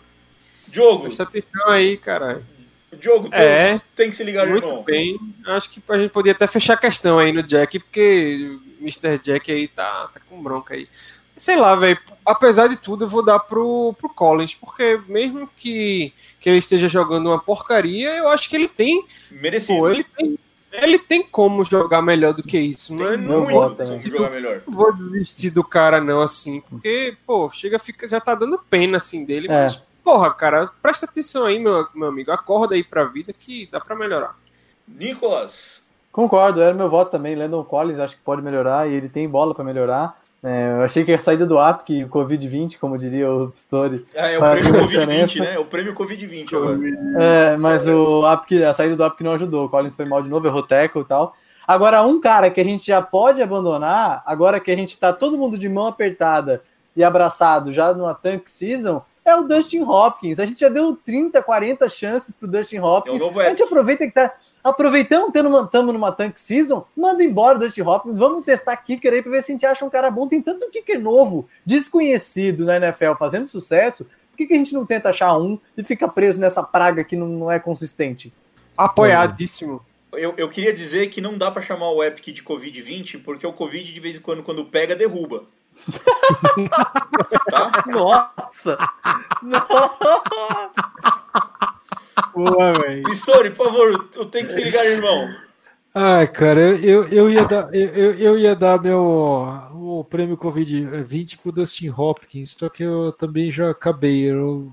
[0.68, 2.44] Diogo, Presta atenção aí, caralho.
[2.98, 3.80] Diogo, teus É.
[3.94, 4.82] tem que se ligar, Muito irmão.
[4.84, 5.18] bem.
[5.46, 9.18] Acho que a gente podia até fechar a questão aí no Jack, porque Mr.
[9.18, 10.88] Jack aí tá, tá com bronca aí.
[11.36, 11.98] Sei lá, velho.
[12.24, 16.86] Apesar de tudo, eu vou dar pro, pro Collins, porque mesmo que, que ele esteja
[16.86, 19.78] jogando uma porcaria, eu acho que ele tem Merecido.
[19.80, 20.38] Pô, ele tem.
[20.76, 24.00] Ele tem como jogar melhor do que isso, Tem mas muito voto como também.
[24.00, 24.60] jogar melhor.
[24.66, 28.96] não vou desistir do cara, não, assim, porque, pô, chega, fica, já tá dando pena,
[28.96, 29.62] assim, dele, É.
[29.62, 33.78] mas, porra, cara, presta atenção aí, meu, meu amigo, acorda aí pra vida que dá
[33.80, 34.36] pra melhorar.
[34.88, 35.83] Nicolas,
[36.14, 37.34] Concordo, era meu voto também.
[37.34, 40.16] Landon Collins acho que pode melhorar e ele tem bola para melhorar.
[40.44, 44.06] É, eu achei que a saída do APC, o Covid-20, como diria o Pistori.
[44.16, 45.34] ah, é o prêmio diferença.
[45.34, 45.54] Covid-20, né?
[45.54, 46.78] É o prêmio Covid-20 agora.
[47.20, 49.64] É, mas o APC, a saída do APC não ajudou.
[49.64, 51.34] O Collins foi mal de novo, errou tackle e tal.
[51.66, 55.36] Agora, um cara que a gente já pode abandonar, agora que a gente tá todo
[55.36, 56.62] mundo de mão apertada
[56.94, 60.38] e abraçado já numa tank season, é o Dustin Hopkins.
[60.38, 63.20] A gente já deu 30, 40 chances pro Dustin Hopkins.
[63.20, 64.34] É o novo a gente aproveita que tá.
[64.62, 69.22] Aproveitamos que estamos numa tank season, manda embora o Dustin Hopkins, vamos testar kicker aí
[69.22, 70.28] pra ver se a gente acha um cara bom.
[70.28, 74.04] Tem tanto kicker novo, desconhecido na NFL fazendo sucesso.
[74.04, 77.16] Por que, que a gente não tenta achar um e fica preso nessa praga que
[77.16, 78.32] não, não é consistente?
[78.76, 79.80] Apoiadíssimo.
[80.12, 83.52] Eu, eu queria dizer que não dá pra chamar o Epic de Covid-20, porque o
[83.52, 85.44] Covid, de vez em quando, quando pega, derruba.
[87.50, 87.84] Tá?
[87.86, 88.76] Nossa!
[92.34, 93.02] Boa, velho.
[93.04, 95.34] Pistori, por favor, eu tenho que se ligar, irmão.
[95.94, 99.00] Ai, cara, eu, eu, eu ia dar, eu, eu- eu ia dar meu
[99.72, 104.24] o prêmio Covid-20 pro Dustin Hopkins, só que eu também já acabei.
[104.30, 104.72] Eu,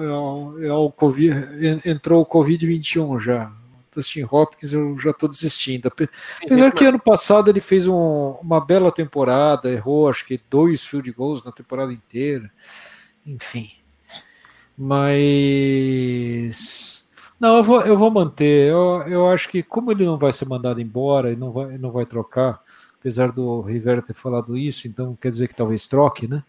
[0.00, 3.52] eu, eu- o Covid, en- entrou o Covid-21 já.
[3.94, 5.88] Dustin Hopkins eu já tô desistindo.
[5.88, 6.08] Ape-
[6.44, 11.10] Apesar que ano passado ele fez um- uma bela temporada, errou acho que dois field
[11.12, 12.50] goals na temporada inteira.
[13.26, 13.70] Enfim.
[15.72, 17.04] Mas.
[17.38, 18.68] Não, eu vou, eu vou manter.
[18.70, 21.90] Eu, eu acho que, como ele não vai ser mandado embora e não vai, não
[21.90, 22.60] vai trocar,
[22.98, 26.42] apesar do Rivera ter falado isso, então quer dizer que talvez troque, né?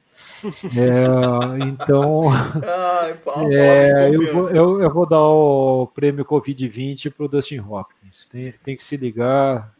[0.75, 2.23] É, então,
[2.99, 3.19] Ai,
[3.51, 8.25] é, de eu, vou, eu, eu vou dar o prêmio Covid-20 para o Dustin Hopkins.
[8.25, 9.73] Tem, tem que se ligar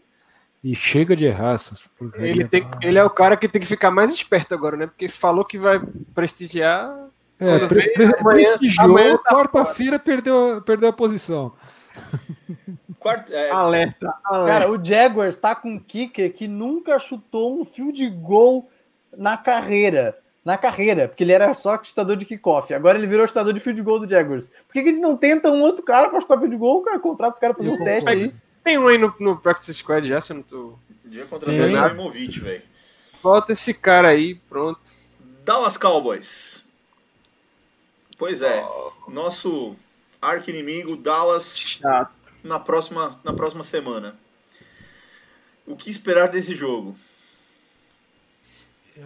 [0.64, 1.26] e chega de
[1.98, 2.30] porcarias.
[2.30, 4.88] Ele, tem, ele é o cara que tem que ficar mais esperto agora, né?
[4.88, 5.82] Porque falou que vai
[6.16, 7.08] prestigiar.
[7.40, 8.06] É, pre, pre,
[8.80, 11.52] amanhã- tá quarta-feira perdeu, perdeu a posição.
[12.98, 14.48] Quarto- é, Alerta, alerta.
[14.52, 18.70] Cara, o Jaguars tá com um kicker que nunca chutou um field goal
[19.18, 20.18] na carreira.
[20.44, 22.74] Na carreira, porque ele era só chutador de kickoff.
[22.74, 24.50] Agora ele virou chutador de field goal do Jaguars.
[24.50, 26.82] Por que, que ele não tenta um outro cara pra chutar field goal?
[26.84, 28.34] Cara, contrata os caras fazer uns testes aí.
[28.64, 30.74] Tem um aí no, no Practice Squad já, se eu não tô.
[31.04, 32.64] Devia contratar o Ibrahimovic, velho.
[33.22, 34.82] Volta esse cara aí, pronto.
[35.46, 36.66] Dallas Cowboys.
[38.18, 38.66] Pois é,
[39.08, 39.76] nosso
[40.22, 42.12] arqui-inimigo Dallas Chato.
[42.44, 44.18] na próxima, na próxima semana.
[45.66, 46.96] O que esperar desse jogo?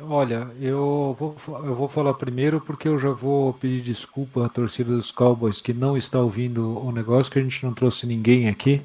[0.02, 4.92] Olha, eu vou, eu vou falar primeiro porque eu já vou pedir desculpa à torcida
[4.92, 8.82] dos Cowboys que não está ouvindo o negócio, que a gente não trouxe ninguém aqui.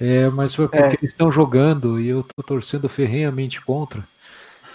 [0.00, 4.06] É, mas foi porque eles estão jogando e eu estou torcendo ferrenhamente contra.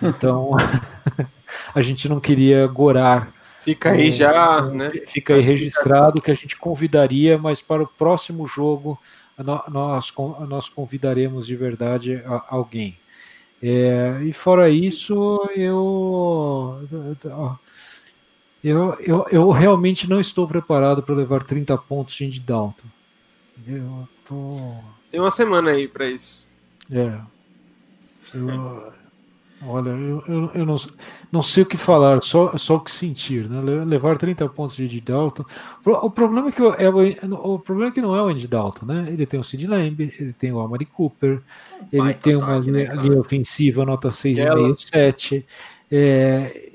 [0.02, 0.52] Então,
[1.74, 3.34] a gente não queria gorar.
[3.62, 4.92] Fica aí É, já, né?
[5.06, 9.00] Fica aí registrado que a gente convidaria, mas para o próximo jogo
[9.38, 10.14] nó- nós,
[10.48, 12.98] nós convidaremos de verdade alguém.
[13.62, 16.80] É, e fora isso, eu,
[18.64, 22.88] eu, eu, eu realmente não estou preparado para levar 30 pontos de Dalton.
[23.68, 24.76] Eu tô.
[25.12, 26.46] Tem uma semana aí pra isso.
[26.90, 27.20] É.
[28.34, 28.94] Eu-
[29.66, 30.76] olha, eu, eu, eu não,
[31.32, 33.62] não sei o que falar, só, só o que sentir, né?
[33.62, 35.44] Le- Levar 30 pontos de Andy Dalton.
[35.86, 38.48] O problema é que o- é o, o problema é que não é o Andy
[38.48, 39.06] Dalton, né?
[39.08, 41.42] Ele tem o Sid Lamb, ele tem o Amari Cooper,
[41.92, 45.46] ele tem uma ataque, né, linha, linha ofensiva nota 6,5, 7.
[45.92, 46.70] É,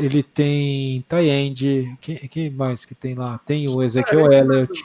[0.00, 3.38] ele tem Tyend, quem, quem mais que tem lá?
[3.38, 4.84] Tem o Ezequiel Elliott.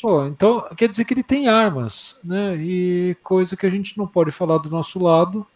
[0.00, 2.54] Pô, então quer dizer que ele tem armas, né?
[2.56, 5.46] E coisa que a gente não pode falar do nosso lado.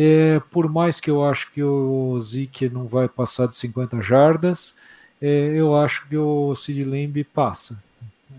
[0.00, 4.72] É, por mais que eu acho que o Zeke não vai passar de 50 jardas,
[5.20, 7.76] é, eu acho que o Sid Lamb passa.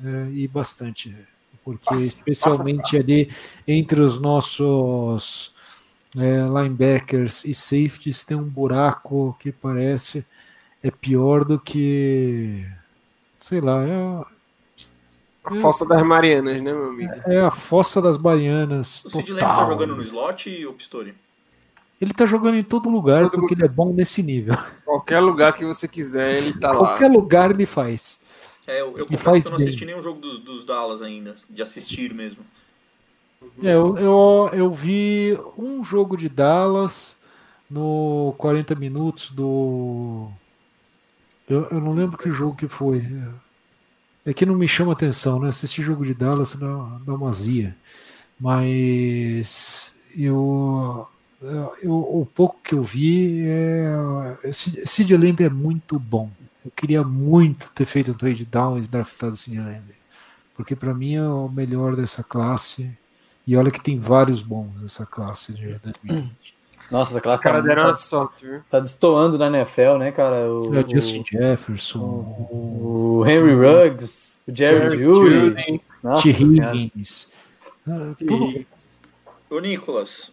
[0.01, 1.13] É, e bastante.
[1.65, 3.29] Porque Passa, especialmente ali
[3.67, 5.53] entre os nossos
[6.17, 10.25] é, linebackers e safeties tem um buraco que parece
[10.81, 12.65] é pior do que
[13.37, 14.25] sei lá, é,
[15.43, 17.11] A Fossa das Marianas, né, meu amigo?
[17.25, 19.03] é a fossa das baianas.
[19.03, 21.13] O Sid Lamb tá jogando no slot ou Pistori?
[21.99, 24.55] Ele tá jogando em todo lugar Todo porque ele é bom nesse nível.
[24.85, 26.77] Qualquer lugar que você quiser, ele tá lá.
[26.77, 28.19] Qualquer lugar ele faz.
[28.65, 29.67] É, eu, eu confesso faz que eu não bem.
[29.67, 32.45] assisti nenhum jogo dos, dos Dallas ainda, de assistir mesmo.
[33.63, 37.17] É, eu, eu, eu vi um jogo de Dallas
[37.69, 40.29] no 40 minutos do.
[41.49, 43.05] Eu, eu não lembro que jogo que foi.
[44.25, 45.49] É que não me chama atenção, né?
[45.49, 47.75] Assistir jogo de Dallas dá, dá uma zia.
[48.39, 51.07] Mas eu,
[51.41, 56.29] eu o pouco que eu vi, é, Sid Lamb é muito bom.
[56.65, 59.95] Eu queria muito ter feito um trade down e draftado Sid Lamb,
[60.55, 62.91] porque para mim é o melhor dessa classe.
[63.47, 66.59] E olha que tem vários bons nessa classe de 2020.
[66.91, 68.61] Nossa, essa classe Os caras tá, deram tá, uma sorte, viu?
[68.69, 70.51] tá destoando na NFL, né, cara?
[70.51, 75.81] O, É o Justin Jefferson, o, o Henry Ruggs, o Jerry, Judy.
[76.23, 76.29] T.
[76.29, 77.27] Higgins.
[77.87, 78.13] Ah,
[79.49, 80.31] Ô, Nicolas,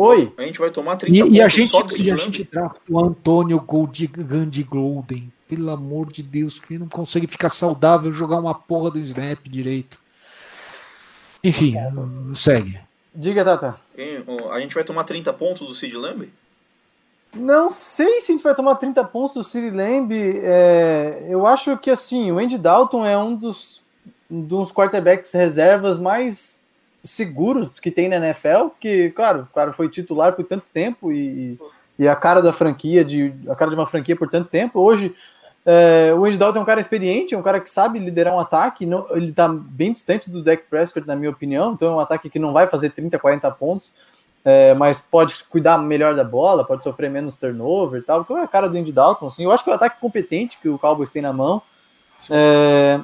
[0.00, 0.32] Oi.
[0.36, 2.44] a gente vai tomar 30 E, pontos e a gente, só e a Sid gente
[2.44, 5.32] drafta o Antônio Gold, Gandhi Golden.
[5.48, 9.38] Pelo amor de Deus, que ele não consegue ficar saudável, jogar uma porra do snap
[9.48, 9.98] direito.
[11.42, 11.74] Enfim,
[12.34, 12.78] segue.
[13.14, 13.80] Diga, Tata.
[14.50, 16.30] A gente vai tomar 30 pontos do Sid Lamb?
[17.34, 20.12] Não sei se a gente vai tomar 30 pontos do City Lamb.
[20.12, 23.82] é, eu acho que assim, o Andy Dalton é um dos,
[24.30, 26.57] um dos quarterbacks reservas mais
[27.04, 31.58] seguros que tem na NFL, que, claro, o cara foi titular por tanto tempo e,
[31.98, 34.80] e a cara da franquia, de, a cara de uma franquia por tanto tempo.
[34.80, 35.14] Hoje,
[35.70, 38.40] é, o Andy Dalton é um cara experiente, é um cara que sabe liderar um
[38.40, 42.00] ataque, não, ele tá bem distante do Dak Prescott, na minha opinião, então é um
[42.00, 43.92] ataque que não vai fazer 30, 40 pontos,
[44.44, 48.42] é, mas pode cuidar melhor da bola, pode sofrer menos turnover e tal, que é
[48.42, 50.78] a cara do Andy Dalton, assim, eu acho que é o ataque competente que o
[50.78, 51.60] Cowboys tem na mão,
[52.30, 52.98] é,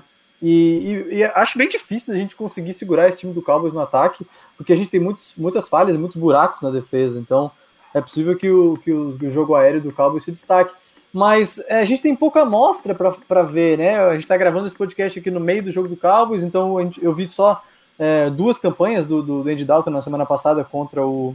[0.46, 3.80] e, e- e acho bem difícil a gente conseguir segurar esse time do Cowboys no
[3.80, 4.26] ataque,
[4.56, 7.50] porque a gente tem muitos, muitas falhas, muitos buracos na defesa, então
[7.94, 10.74] é possível que o, que o, que o jogo aéreo do Cowboys se destaque.
[11.12, 13.96] Mas é, a gente tem pouca amostra para ver, né?
[14.00, 17.02] A gente está gravando esse podcast aqui no meio do jogo do Cowboys, então gente-
[17.02, 17.62] eu vi só
[17.98, 21.34] é, duas campanhas do, do, Andy Dalton na semana passada contra o,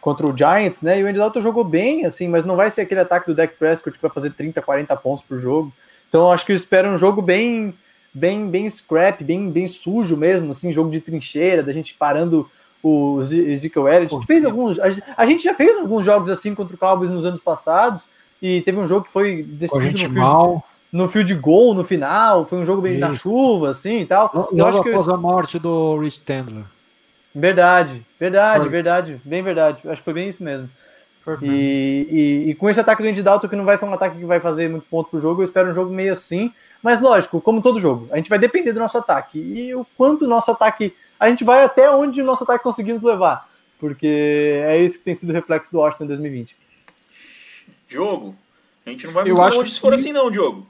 [0.00, 1.00] contra o Giants, né?
[1.00, 3.56] E o Andy Dalton jogou bem, assim, mas não vai ser aquele ataque do Dak
[3.58, 5.72] Prescott que fazer 30, 40 pontos por jogo.
[6.08, 7.74] Então eu acho que eu espero um jogo bem,
[8.18, 12.48] bem, bem scrap, bem, bem sujo mesmo, assim, jogo de trincheira, da gente parando
[12.82, 14.14] o Ze- Ezekiel Elliott.
[14.14, 17.26] A gente fez alguns, a gente- já fez alguns jogos assim contra o Cowboys nos
[17.26, 18.08] anos passados.
[18.40, 20.64] E teve um jogo que foi decidido no field, mal.
[20.92, 22.44] no field goal no final.
[22.44, 23.20] Foi um jogo bem na Isso.
[23.22, 24.30] chuva, assim e tal.
[24.32, 26.64] Logo Eu acho que após a morte do Rich Tandler.
[27.34, 28.68] Verdade, verdade, Foi.
[28.70, 29.82] verdade, bem verdade.
[29.88, 30.68] Acho que foi bem isso mesmo.
[31.42, 32.06] E,
[32.46, 34.24] e, e com esse ataque do Andy Dalton, que não vai ser um ataque que
[34.24, 36.52] vai fazer muito ponto pro jogo, eu espero um jogo meio assim.
[36.86, 39.40] Mas lógico, como todo jogo, a gente vai depender do nosso ataque.
[39.40, 40.94] E o quanto o nosso ataque.
[41.18, 43.50] A gente vai até onde o nosso ataque conseguir nos levar.
[43.76, 46.56] Porque é isso que tem sido o reflexo do Washington em 2020.
[47.88, 48.36] Jogo.
[48.86, 50.64] A gente não vai Eu muito acho longe se for que- assim, não, Diogo.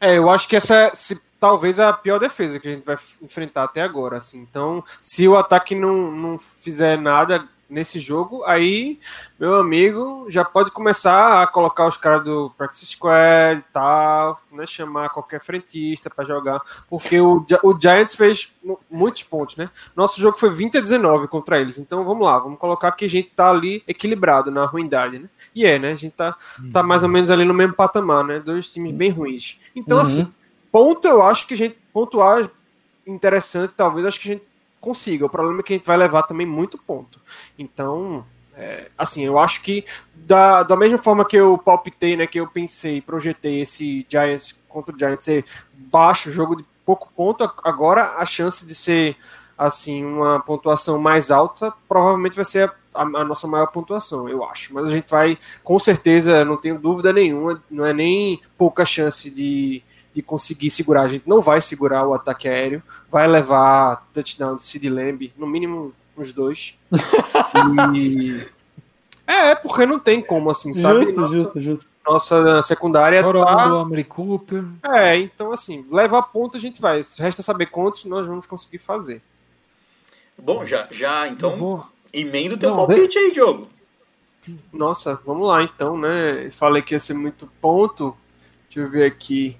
[0.00, 2.96] É, eu acho que essa é se, talvez a pior defesa que a gente vai
[3.20, 4.16] enfrentar até agora.
[4.16, 4.38] Assim.
[4.40, 9.00] Então, se o ataque não, não fizer nada nesse jogo, aí,
[9.40, 14.66] meu amigo, já pode começar a colocar os caras do Practice Squad e tal, né,
[14.66, 19.70] chamar qualquer frentista para jogar, porque o, o Giants fez mu- muitos pontos, né?
[19.96, 23.10] Nosso jogo foi 20 a 19 contra eles, então vamos lá, vamos colocar que a
[23.10, 25.28] gente tá ali equilibrado na ruindade, né?
[25.54, 25.92] E é, né?
[25.92, 26.36] A gente tá,
[26.72, 28.38] tá mais ou menos ali no mesmo patamar, né?
[28.38, 29.58] Dois times bem ruins.
[29.74, 30.02] Então, Uhum.
[30.02, 30.34] assim,
[30.70, 32.48] ponto eu acho que a gente pontuar
[33.06, 34.44] interessante, talvez acho que a gente
[34.82, 35.24] consiga.
[35.24, 37.20] O problema é que a gente vai levar também muito ponto.
[37.58, 42.38] Então, é, assim, eu acho que da, da mesma forma que eu palpitei, né, que
[42.38, 48.16] eu pensei, projetei esse Giants contra o Giants ser baixo, jogo de pouco ponto, agora
[48.18, 49.16] a chance de ser
[49.56, 54.74] assim uma pontuação mais alta provavelmente vai ser a, a nossa maior pontuação, eu acho.
[54.74, 59.30] Mas a gente vai, com certeza, não tenho dúvida nenhuma, não é nem pouca chance
[59.30, 59.82] de,
[60.14, 61.02] de conseguir segurar.
[61.02, 65.46] A gente não vai segurar o ataque aéreo, vai levar touchdown de Sid Lamb, no
[65.46, 66.74] mínimo uns dois.
[67.94, 68.46] E-
[69.26, 71.00] É, porque não tem como, assim, sabe?
[71.00, 71.86] Justo, nossa, justo, justo.
[72.06, 74.04] nossa secundária Fora tá...
[74.08, 74.64] Cooper.
[74.82, 77.02] É, então assim, levar ponto a gente vai.
[77.18, 79.22] Resta saber quantos nós vamos conseguir fazer.
[80.36, 83.68] Bom, já, já então, emenda o teu Não, palpite aí, Diogo.
[84.72, 86.50] Nossa, vamos lá então, né?
[86.50, 88.16] Falei que ia ser muito ponto.
[88.66, 89.56] Deixa eu ver aqui.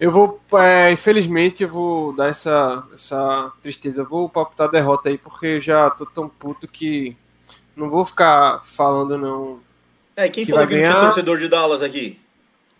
[0.00, 4.02] Eu vou, é, infelizmente, eu vou dar essa, essa tristeza.
[4.02, 7.16] Eu vou palpitar a derrota aí, porque eu já tô tão puto que
[7.74, 9.60] não vou ficar falando, não.
[10.14, 12.20] É, quem Que falou que não tinha ganhar- torcedor de Dallas aqui?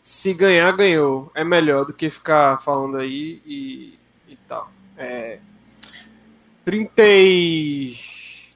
[0.01, 1.31] Se ganhar, ganhou.
[1.35, 3.99] É melhor do que ficar falando aí e,
[4.29, 4.71] e tal.
[4.97, 5.39] É,
[6.65, 7.97] 30 e...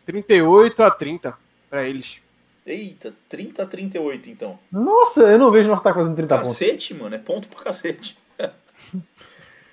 [0.06, 1.38] 38 a 30
[1.70, 2.18] para eles.
[2.64, 4.58] Eita, 30 a 38 então.
[4.70, 6.50] Nossa, eu não vejo nosso ataque fazendo 30 pontos.
[6.50, 8.16] Cacete, mano, é ponto pra cacete.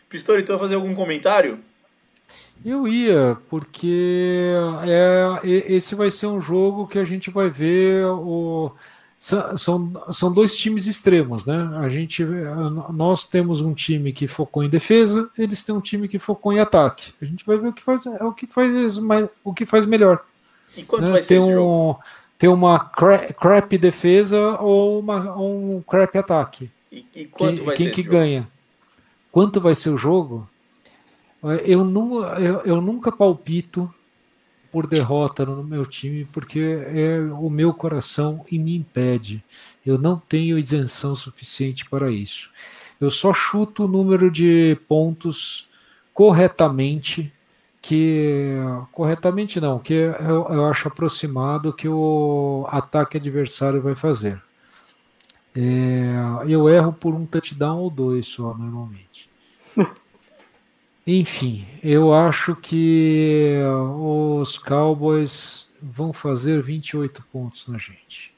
[0.10, 1.60] Pistori, tu vai fazer algum comentário?
[2.66, 4.52] Eu ia, porque
[4.86, 8.74] é, esse vai ser um jogo que a gente vai ver o,
[9.20, 11.72] são, são, dois times extremos, né?
[11.82, 12.24] A gente,
[12.94, 16.60] nós temos um time que focou em defesa, eles têm um time que focou em
[16.60, 17.14] ataque.
[17.22, 18.98] A gente vai ver o que faz, é o que faz,
[19.44, 20.24] o que faz melhor.
[20.78, 21.12] E quanto né?
[21.12, 22.00] vai ser tem esse um, jogo?
[22.38, 26.72] Tem uma cra crap defesa ou uma, um crap ataque.
[26.90, 28.20] E, e quanto quem vai quem ser que esse jogo?
[28.20, 28.48] ganha?
[29.40, 30.50] Quanto vai ser o jogo?
[31.64, 33.90] Eu, nu, eu, eu nunca palpito
[34.70, 39.42] por derrota no meu time, porque é o meu coração e me impede.
[39.86, 42.50] Eu não tenho isenção suficiente para isso.
[43.00, 45.70] Eu só chuto o número de pontos
[46.14, 47.32] corretamente,
[47.82, 48.56] que
[48.92, 54.44] corretamente não, que eu, eu acho aproximado que o ataque adversário vai fazer.
[55.56, 56.12] É,
[56.46, 59.29] eu erro por um touchdown ou dois só, normalmente.
[61.06, 63.56] Enfim, eu acho que
[63.98, 68.34] os Cowboys vão fazer 28 pontos na gente.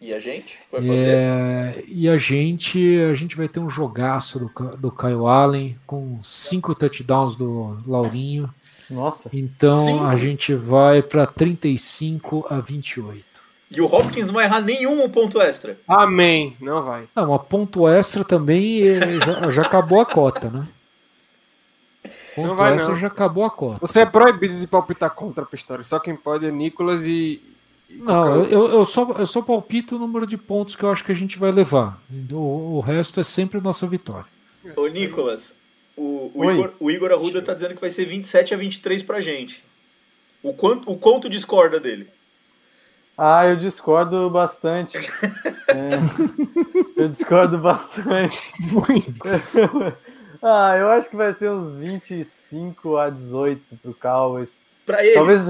[0.00, 1.16] E a gente vai fazer?
[1.16, 6.22] É, e a gente, a gente vai ter um jogaço do, do Kyle Allen com
[6.22, 8.52] cinco touchdowns do Laurinho.
[8.90, 9.30] Nossa.
[9.32, 10.04] Então Cinco?
[10.04, 13.24] a gente vai para 35 a 28.
[13.76, 15.78] E o Hopkins não vai errar nenhum ponto extra.
[15.86, 16.56] Amém.
[16.60, 17.08] Não vai.
[17.14, 20.68] Não, uma ponto extra também eh, já, já acabou a cota, né?
[22.34, 23.00] Ponto Não vai, extra não.
[23.00, 23.78] já acabou a cota.
[23.80, 25.84] Você é proibido de palpitar contra a Pistori.
[25.84, 27.40] Só quem pode é Nicolas e.
[27.88, 31.04] e Não, eu, eu, só, eu só palpito o número de pontos que eu acho
[31.04, 32.00] que a gente vai levar.
[32.32, 34.26] O, o resto é sempre nossa vitória.
[34.76, 35.56] Ô, Nicolas,
[35.96, 36.50] o, o.
[36.50, 39.64] Igor, o Igor Arruda tá dizendo que vai ser 27 a 23 pra gente.
[40.42, 42.08] O quanto, o quanto discorda dele?
[43.16, 44.98] Ah, eu discordo bastante.
[45.68, 45.90] É,
[46.96, 48.52] eu discordo bastante.
[50.42, 54.60] ah, eu acho que vai ser uns 25 a 18 pro Cowboys.
[54.84, 55.14] Pra ele.
[55.14, 55.42] Talvez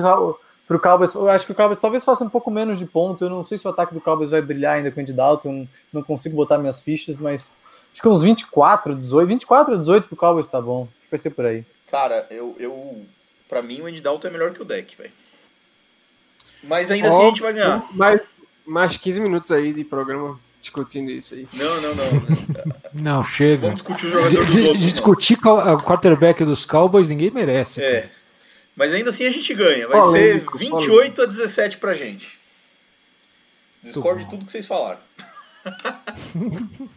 [0.66, 3.24] pro Cowboys, eu acho que o Cowboys talvez faça um pouco menos de ponto.
[3.24, 5.66] Eu não sei se o ataque do Cowboys vai brilhar ainda com o Andy Dalton,
[5.92, 7.56] não consigo botar minhas fichas, mas
[7.92, 10.82] acho que uns 24, 18, 24 a 18 pro Cowboys tá bom.
[10.82, 11.64] Acho que vai ser por aí.
[11.90, 13.06] Cara, eu, eu.
[13.48, 15.12] Pra mim, o Andy Dalton é melhor que o deck, velho.
[16.66, 17.84] Mas ainda assim a gente vai ganhar.
[17.92, 18.20] Mais,
[18.66, 21.46] mais 15 minutos aí de programa discutindo isso aí.
[21.52, 22.06] Não, não, não.
[22.94, 23.62] Não, chega.
[23.62, 24.82] Vamos discutir o jogador dos De- outros.
[24.82, 24.90] não.
[24.90, 27.80] Discutir o quarterback dos Cowboys ninguém merece.
[27.80, 27.92] cara.
[27.92, 28.08] É.
[28.76, 29.86] Mas ainda assim a gente ganha.
[29.86, 32.38] Vai Polêmico, ser 28 a 17 pra gente.
[33.82, 34.98] Discordo de tudo que vocês falaram.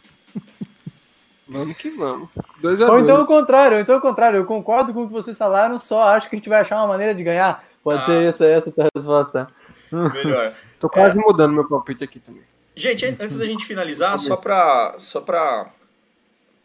[1.50, 2.28] Vamos que vamos.
[2.62, 5.08] 2 a Ou 2 então o contrário, ou então o contrário, eu concordo com o
[5.08, 7.64] que vocês falaram, só acho que a gente vai achar uma maneira de ganhar.
[7.82, 8.06] Pode Ah.
[8.06, 9.48] ser essa, essa a tua resposta.
[10.14, 10.54] Melhor.
[10.80, 12.42] Tô quase mudando meu palpite aqui também.
[12.76, 14.96] Gente, an- antes da gente finalizar, só pra.
[15.00, 15.72] Só pra.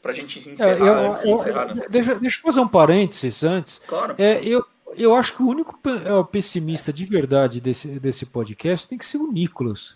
[0.02, 1.84] Pra gente É, encerrar, eu- antes de eu- encerrar, né?
[1.88, 3.80] deixa, deixa eu fazer um parênteses antes.
[3.86, 4.14] Claro.
[4.18, 4.64] É, eu,
[4.96, 9.04] eu acho que o único é, o pessimista de verdade desse, desse podcast tem que
[9.06, 9.94] ser o Nicolas.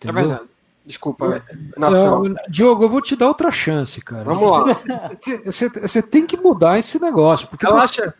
[0.00, 0.28] É entendeu?
[0.28, 0.48] verdade.
[0.88, 1.44] Desculpa,
[1.76, 2.24] nação.
[2.24, 4.24] É, Diogo, eu vou te dar outra chance, cara.
[4.24, 4.80] Vamos lá.
[5.44, 8.14] Você, tem que mudar esse negócio, porque Relaxa.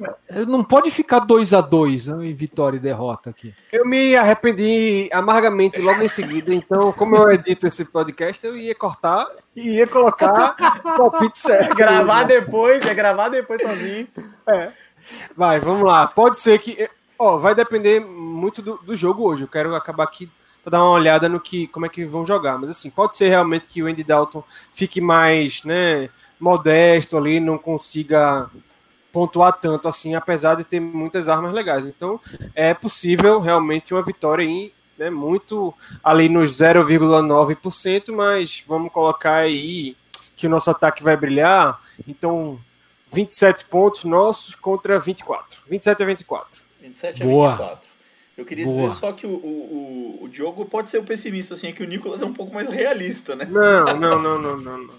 [0.46, 3.54] não pode ficar 2 a 2 em vitória e derrota aqui.
[3.72, 8.74] Eu me arrependi amargamente logo em seguida, então, como eu edito esse podcast, eu ia
[8.74, 10.54] cortar e ia colocar
[10.84, 11.74] o palpite certo.
[11.74, 14.06] gravar depois, é gravar depois sozinho.
[15.34, 16.06] Vai, vamos lá.
[16.06, 16.86] Pode ser que.
[17.18, 19.44] Ó, vai depender muito do, do jogo hoje.
[19.44, 20.30] Eu quero acabar aqui
[20.62, 22.58] para dar uma olhada no que como é que vão jogar.
[22.58, 27.58] Mas assim, pode ser realmente que o Andy Dalton fique mais, né, modesto ali, não
[27.58, 28.50] consiga
[29.12, 31.86] pontuar tanto assim, apesar de ter muitas armas legais.
[31.86, 32.20] Então,
[32.54, 39.96] é possível realmente uma vitória aí, né, muito ali nos 0,9%, mas vamos colocar aí
[40.36, 41.80] que o nosso ataque vai brilhar.
[42.06, 42.60] Então,
[43.10, 45.62] 27 pontos nossos contra 24.
[45.68, 46.62] 27 a 24.
[46.80, 47.50] 27 a Boa.
[47.50, 47.97] 24.
[48.38, 48.84] Eu queria Boa.
[48.84, 51.82] dizer só que o, o, o, o Diogo pode ser o pessimista, assim, é que
[51.82, 53.44] o Nicolas é um pouco mais realista, né?
[53.46, 54.94] Não, não, não, não, não, não.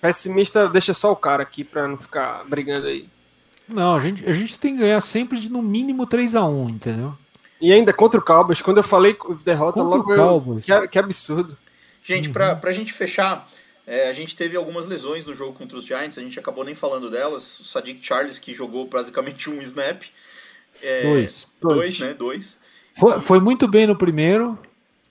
[0.00, 3.06] Pessimista deixa só o cara aqui pra não ficar brigando aí.
[3.68, 6.70] Não, a gente, a gente tem que ganhar sempre de no mínimo 3 a 1
[6.70, 7.14] entendeu?
[7.60, 9.14] E ainda contra o Cowboys, quando eu falei
[9.44, 10.64] derrota, Contra logo o eu, Cowboys.
[10.64, 11.56] que, que absurdo.
[12.02, 12.32] Gente, Uhum.
[12.32, 13.46] pra, pra gente fechar,
[13.86, 16.74] é, a gente teve algumas lesões no jogo contra os Giants, a gente acabou nem
[16.74, 17.60] falando delas.
[17.60, 20.02] O Sadiq Charles, que jogou basicamente um snap.
[20.82, 21.46] É, Dois.
[21.60, 22.14] Dois, né?
[22.14, 22.58] Dois.
[22.94, 24.58] Foi, foi muito bem no primeiro.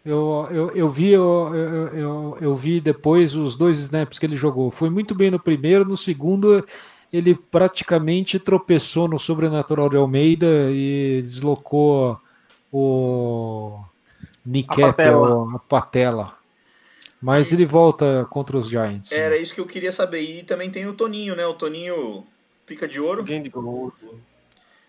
[0.06, 1.52] Eu, eu, eu, vi, eu,
[1.94, 4.72] eu, eu, vi depois os dois snaps que ele jogou.
[4.72, 5.86] Foi muito bem no primeiro.
[5.86, 6.66] No segundo,
[7.12, 12.20] ele praticamente tropeçou no sobrenatural de Almeida e deslocou
[12.72, 13.84] o
[14.46, 15.36] kneecap, patela.
[15.36, 16.38] o- a patela.
[17.22, 19.12] Mas ele volta contra os Giants.
[19.12, 20.22] Era isso que eu queria saber.
[20.22, 21.46] E também tem o Toninho, né?
[21.46, 22.24] O Toninho
[22.66, 23.22] pica de ouro.
[23.22, 23.92] Alguém de gol.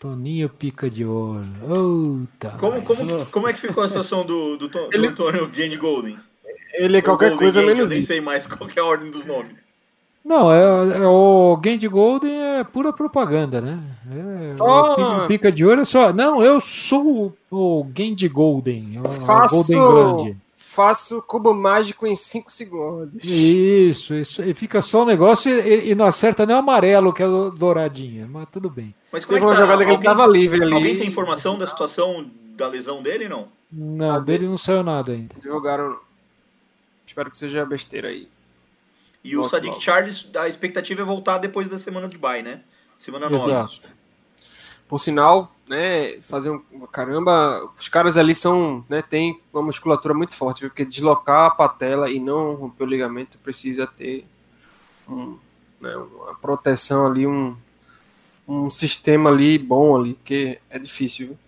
[0.00, 1.44] Toninho pica de ouro.
[1.68, 2.56] Outa.
[2.58, 6.16] Como, como, como é que ficou a situação do, do, do Ele- Antônio Gandy Golden?
[6.72, 8.86] Ele é qualquer Golden coisa Gate, menos Eu nem sei mais qual que é a
[8.86, 9.52] ordem dos nomes.
[10.24, 10.62] Não, é,
[11.02, 13.78] é o Gandy Golden é pura propaganda, né?
[14.46, 16.12] É, Só- o pica, pica de ouro é só.
[16.14, 19.00] Não, eu sou o, o Gandy Golden.
[19.04, 20.36] O Faço- Golden Grande.
[20.80, 23.22] Faço cubo mágico em 5 segundos.
[23.22, 24.42] Isso, isso.
[24.42, 27.50] E fica só o negócio e, e não acerta nem o amarelo, que é o
[27.50, 28.26] douradinho.
[28.26, 28.94] Mas tudo bem.
[29.12, 29.60] Mas como Teve é que tá?
[29.60, 30.72] jogada que ele tava livre ali.
[30.72, 33.48] Alguém tem informação da situação da lesão dele, não?
[33.70, 35.34] Não, dele não saiu nada ainda.
[35.44, 35.98] Jogaram.
[37.06, 38.26] Espero que seja besteira aí.
[39.22, 39.82] E o Sadiq logo.
[39.82, 42.62] Charles, a expectativa é voltar depois da semana de bye, né?
[42.96, 43.50] Semana 9.
[43.52, 43.94] Exato.
[44.90, 46.60] Por sinal, né, fazer um
[46.90, 50.68] caramba, os caras ali são, né, tem uma musculatura muito forte, viu?
[50.68, 54.26] porque deslocar a patela e não romper o ligamento precisa ter
[55.08, 55.38] um,
[55.80, 57.56] né, uma proteção ali, um,
[58.48, 61.38] um sistema ali bom ali, porque é difícil, viu?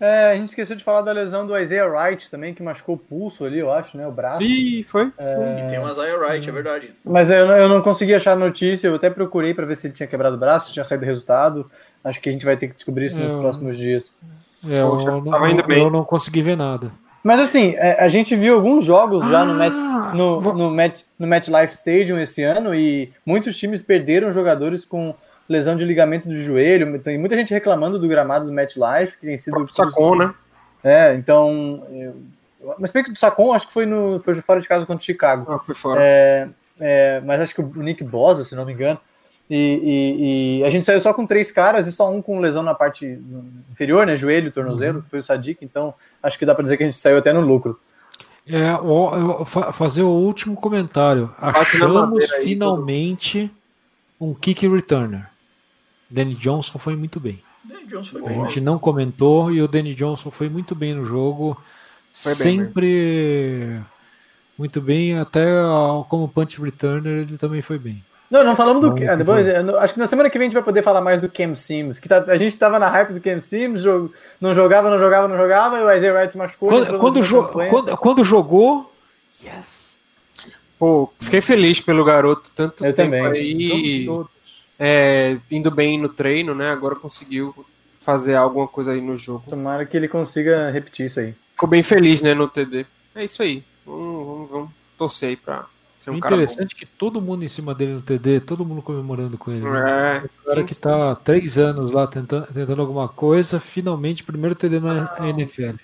[0.00, 2.98] É, a gente esqueceu de falar da lesão do Isaiah Wright também, que machucou o
[2.98, 4.06] pulso ali, eu acho, né?
[4.06, 4.42] O braço.
[4.42, 5.06] Ih, foi?
[5.06, 6.92] E tem o Isaiah Wright, é verdade.
[7.04, 9.86] Mas eu, não- eu não consegui achar a notícia, eu até procurei para ver se
[9.86, 11.70] ele tinha quebrado o braço, se tinha saído o resultado.
[12.04, 14.14] Acho que a gente vai ter que descobrir isso nos próximos dias.
[14.68, 15.82] É, Poxa, eu, não, tava indo bem.
[15.82, 16.92] eu não consegui ver nada.
[17.22, 21.00] Mas assim, é, a gente viu alguns jogos já no, match, Ah, no, no, match,
[21.18, 25.14] no MetLife Stadium esse ano e muitos times perderam jogadores com
[25.48, 26.98] lesão de ligamento do joelho.
[27.00, 29.66] Tem muita gente reclamando do gramado do MetLife, que tem sido.
[29.72, 30.34] Sacou, né?
[30.82, 31.82] É, então.
[31.90, 35.00] eu- Mas bem que do Sacon, acho que foi, no, foi fora de casa contra
[35.02, 35.50] o Chicago.
[35.50, 36.00] Ah, foi fora.
[36.02, 36.48] É,
[36.78, 38.98] é, mas acho que o Nick Bosa, se não me engano.
[39.50, 42.62] E, e- e a gente saiu só com três caras e só um com lesão
[42.62, 43.20] na parte
[43.70, 44.16] inferior, né?
[44.16, 45.62] Joelho, tornozelo, que foi o Sadiq.
[45.64, 45.92] Então
[46.22, 47.78] acho que dá para dizer que a gente saiu até no lucro.
[48.46, 51.30] É, o- o- fa- fazer o último comentário.
[51.38, 53.50] Achamos aí, finalmente
[54.20, 55.28] um kick returner.
[56.10, 57.42] Danny Johnson foi muito bem.
[57.64, 58.34] Danny Jones foi A bem.
[58.36, 58.64] gente mesmo.
[58.64, 61.56] não comentou e o Danny Johnson foi muito bem no jogo.
[62.12, 63.80] Foi bem sempre
[64.56, 65.44] muito bem, até
[66.08, 68.04] como punch returner ele também foi bem.
[68.34, 68.88] Não, não falamos do.
[68.94, 71.00] Não, ah, depois, não- acho que na semana que vem a gente vai poder falar
[71.00, 72.00] mais do Cam Sims.
[72.00, 75.28] Que tá- a gente tava na hype do Cam Sims, jogo, não jogava, não jogava,
[75.28, 76.68] não jogava, e o Isaiah Wright se machucou.
[76.68, 78.92] Quando, quando, jo- quando- quando jogou,
[79.40, 79.96] yes.
[80.78, 83.24] Pô, fiquei feliz pelo garoto, tanto Eu tempo também.
[83.24, 84.08] aí,
[84.78, 86.70] é, indo bem no treino, né?
[86.70, 87.54] Agora conseguiu
[88.00, 89.44] fazer alguma coisa aí no jogo.
[89.48, 91.34] Tomara que ele consiga repetir isso aí.
[91.52, 92.84] Ficou bem feliz, né, no TD.
[93.14, 93.62] É isso aí.
[93.86, 95.66] Vamos, vamos, vamos torcer aí pra
[95.98, 99.38] ser um interessante é que todo mundo em cima dele no TD, todo mundo comemorando
[99.38, 99.60] com ele.
[99.64, 100.16] né?
[100.18, 104.54] É, O cara que tá há três anos lá tentando, tentando alguma coisa, finalmente primeiro
[104.54, 105.76] TD na NFL.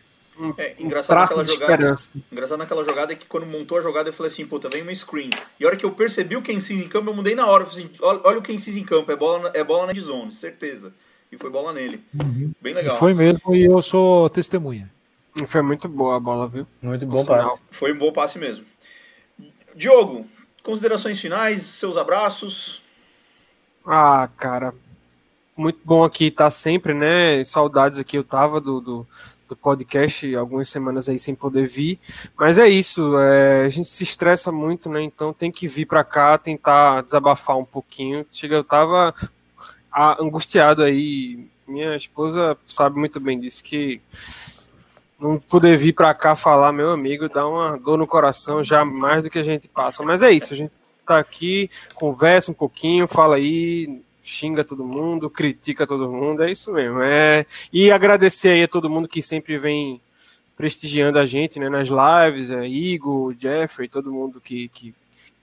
[0.57, 1.95] É, engraçado naquela jogada.
[2.33, 4.95] Engraçado naquela jogada é que quando montou a jogada eu falei assim, puta, vem uma
[4.95, 5.29] screen.
[5.59, 7.63] E a hora que eu percebi o Ken Sis em campo, eu mudei na hora.
[7.65, 9.93] Eu falei assim, olha, olha o Ken Sis em campo, é bola, na- é bola
[9.93, 10.95] na zone, certeza.
[11.31, 12.03] E foi bola nele.
[12.61, 12.99] Bem legal.
[12.99, 14.91] Foi mesmo e eu sou testemunha.
[15.47, 16.67] Foi muito boa a bola, viu?
[16.83, 17.45] Muito bom sinal.
[17.45, 17.59] passe.
[17.71, 18.65] Foi um bom passe mesmo.
[19.81, 20.27] Diogo,
[20.63, 22.83] considerações finais, seus abraços.
[23.87, 24.75] Ah, cara,
[25.57, 27.43] muito bom aqui estar sempre, né?
[27.45, 29.07] Saudades aqui eu tava do, do,
[29.49, 31.99] do podcast, algumas semanas aí sem poder vir.
[32.37, 35.01] Mas é isso, é, a gente se estressa muito, né?
[35.01, 38.27] Então tem que vir pra cá, tentar desabafar um pouquinho.
[38.31, 39.15] Chega, eu tava
[39.91, 41.49] ah, angustiado aí.
[41.67, 43.99] Minha esposa sabe muito bem disso, que
[45.21, 49.25] não poder vir pra cá falar, meu amigo, dá uma dor no coração já mais
[49.25, 50.03] do que a gente passa.
[50.03, 50.73] Mas é isso, a gente
[51.07, 56.73] tá aqui, conversa um pouquinho, fala aí, xinga todo mundo, critica todo mundo, é isso
[56.73, 57.03] mesmo.
[57.03, 57.45] É...
[57.73, 60.01] E agradecer aí a todo mundo que sempre vem
[60.57, 64.95] prestigiando a gente né, nas lives, é, Igor, Jeffrey, todo mundo que, que,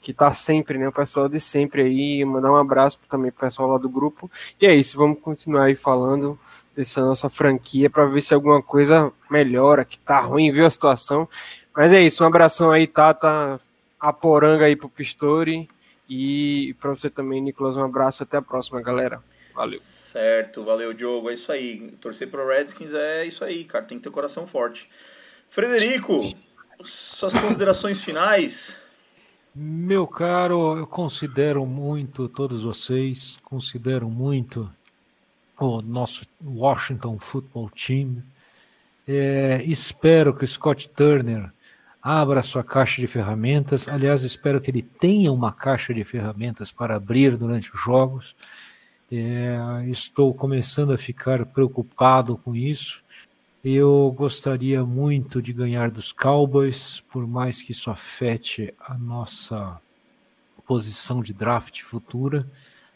[0.08, 3.68] que tá sempre, né, o pessoal de sempre aí, mandar um abraço também pro pessoal
[3.72, 4.32] lá do grupo.
[4.58, 6.40] E é isso, vamos continuar aí falando
[6.74, 11.28] dessa nossa franquia para ver se alguma coisa melhora, que tá ruim, viu a situação.
[11.76, 13.60] Mas é isso, um abração aí, Tata,
[14.00, 15.70] a poranga aí pro Pistori.
[16.10, 18.24] E para você também, Nicolas, um abraço.
[18.24, 19.22] Até a próxima, galera.
[19.54, 19.78] Valeu.
[19.78, 21.30] Certo, valeu, Diogo.
[21.30, 21.92] É isso aí.
[22.00, 23.84] Torcer pro Redskins é isso aí, cara.
[23.84, 24.90] Tem que ter coração forte.
[25.50, 26.34] Frederico,
[26.82, 28.87] suas considerações finais.
[29.60, 34.72] Meu caro, eu considero muito todos vocês, considero muito
[35.60, 38.22] o nosso Washington Football Team.
[39.08, 41.52] É, espero que o Scott Turner
[42.00, 43.88] abra sua caixa de ferramentas.
[43.88, 48.36] Aliás, espero que ele tenha uma caixa de ferramentas para abrir durante os jogos.
[49.12, 53.04] É, estou começando a ficar preocupado com isso.
[53.70, 59.82] Eu gostaria muito de ganhar dos Cowboys, por mais que isso afete a nossa
[60.66, 62.50] posição de draft futura,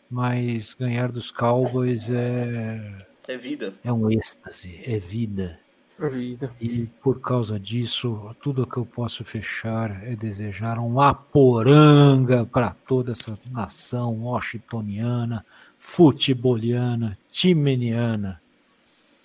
[0.10, 3.74] mas ganhar dos Cowboys é, É vida.
[3.84, 5.60] é um êxtase, é vida.
[6.00, 6.50] Vida.
[6.62, 13.12] E por causa disso, tudo que eu posso fechar é desejar um aporanga para toda
[13.12, 15.46] essa nação washingtoniana,
[15.78, 18.41] futeboliana, timeniana.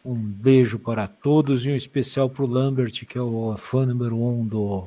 [0.08, 4.16] Um beijo para todos e um especial para o Lambert, que é o fã número
[4.16, 4.86] um do.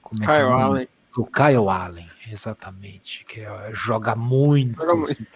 [0.00, 0.62] Como é é o Kyle nome?
[0.62, 0.88] Allen.
[1.14, 3.24] Do Kyle Allen, exatamente.
[3.28, 4.76] Que é- joga muito.
[4.78, 5.26] Joga muito.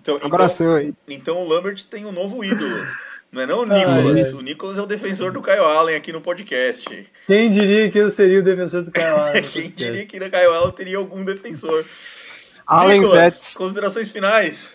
[0.00, 0.94] Então, então, Abração aí.
[1.08, 2.86] então o Lambert tem um novo ídolo.
[3.32, 4.32] Não é não o Ah, Nicolas?
[4.32, 4.34] é.
[4.36, 7.06] O Nicolas é o defensor do Kyle Allen aqui no podcast.
[7.26, 9.42] Quem diria que eu seria o defensor do Kyle Allen?
[9.42, 11.84] Quem diria que no Kyle Allen teria algum defensor?
[12.66, 13.54] Allen Nicolas, Vets.
[13.56, 14.74] considerações finais.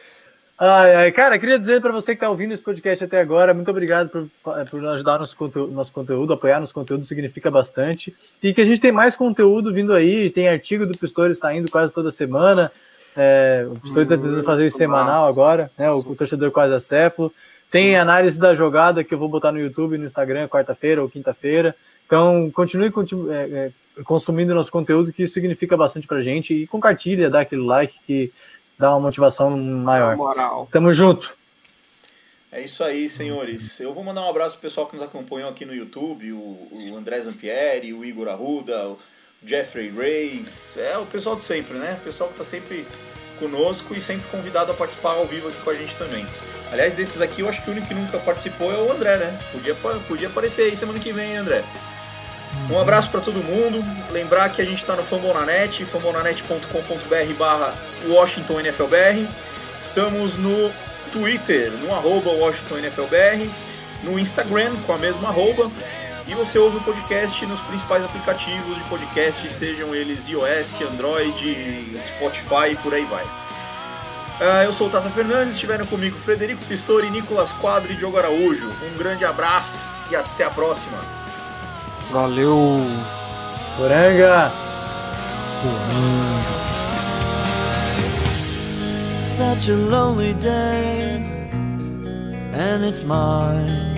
[0.60, 3.70] Ai, ai, cara, queria dizer para você que está ouvindo esse podcast até agora, muito
[3.70, 8.16] obrigado por, por nos ajudar nosso conteúdo, nosso conteúdo, apoiar nosso conteúdo significa bastante.
[8.42, 11.94] E que a gente tem mais conteúdo vindo aí, tem artigo do Pistori saindo quase
[11.94, 12.72] toda semana.
[13.16, 15.30] É, o Pistori está tentando fazer isso semanal massa.
[15.30, 15.92] agora, né?
[15.92, 17.32] O, o torcedor quase acéfalo.
[17.70, 21.10] Tem análise da jogada que eu vou botar no YouTube, e no Instagram, quarta-feira ou
[21.10, 21.76] quinta-feira.
[22.08, 23.72] Então, continue continu- é, é,
[24.04, 26.54] consumindo nosso conteúdo, que isso significa bastante pra gente.
[26.56, 28.32] E compartilha, dá aquele like que
[28.78, 30.16] dá uma motivação maior.
[30.16, 30.68] moral.
[30.72, 31.36] Tamo junto.
[32.52, 33.80] É isso aí, senhores.
[33.80, 36.96] Eu vou mandar um abraço pro pessoal que nos acompanhou aqui no YouTube, o, o
[36.96, 38.98] André Zampieri, o Igor Arruda, o
[39.46, 41.98] Jeffrey Reis, é o pessoal de sempre, né?
[42.02, 42.88] O pessoal que tá sempre
[43.40, 46.26] conosco e sempre convidado a participar ao vivo aqui com a gente também.
[46.72, 49.40] Aliás, desses aqui, eu acho que o único que nunca participou é o André, né?
[49.52, 49.76] Podia,
[50.08, 51.64] podia aparecer aí semana que vem, hein, André.
[52.70, 53.84] Um abraço para todo mundo.
[54.12, 57.74] Lembrar que a gente está no Fambonanet, fambonanet.com.br barra
[58.08, 59.28] Washington NFLBR.
[59.80, 60.72] Estamos no
[61.12, 63.50] Twitter, no arroba Washington NFLBR,
[64.04, 65.70] no Instagram com a mesma arroba.
[66.28, 72.72] E você ouve o podcast nos principais aplicativos de podcast, sejam eles iOS, Android, Spotify
[72.72, 73.26] e por aí vai.
[74.40, 78.70] Ah, eu sou o Tata Fernandes, estiveram comigo Frederico Pistori, Nicolas Quadro e Diogo Araújo.
[78.92, 81.17] Um grande abraço e até a próxima.
[82.12, 82.80] Valeu.
[83.80, 84.50] Oranga!
[89.24, 91.22] Such a lonely day,
[92.54, 93.98] and it's mine.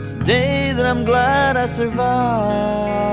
[0.00, 3.12] It's a day that I'm glad I survived.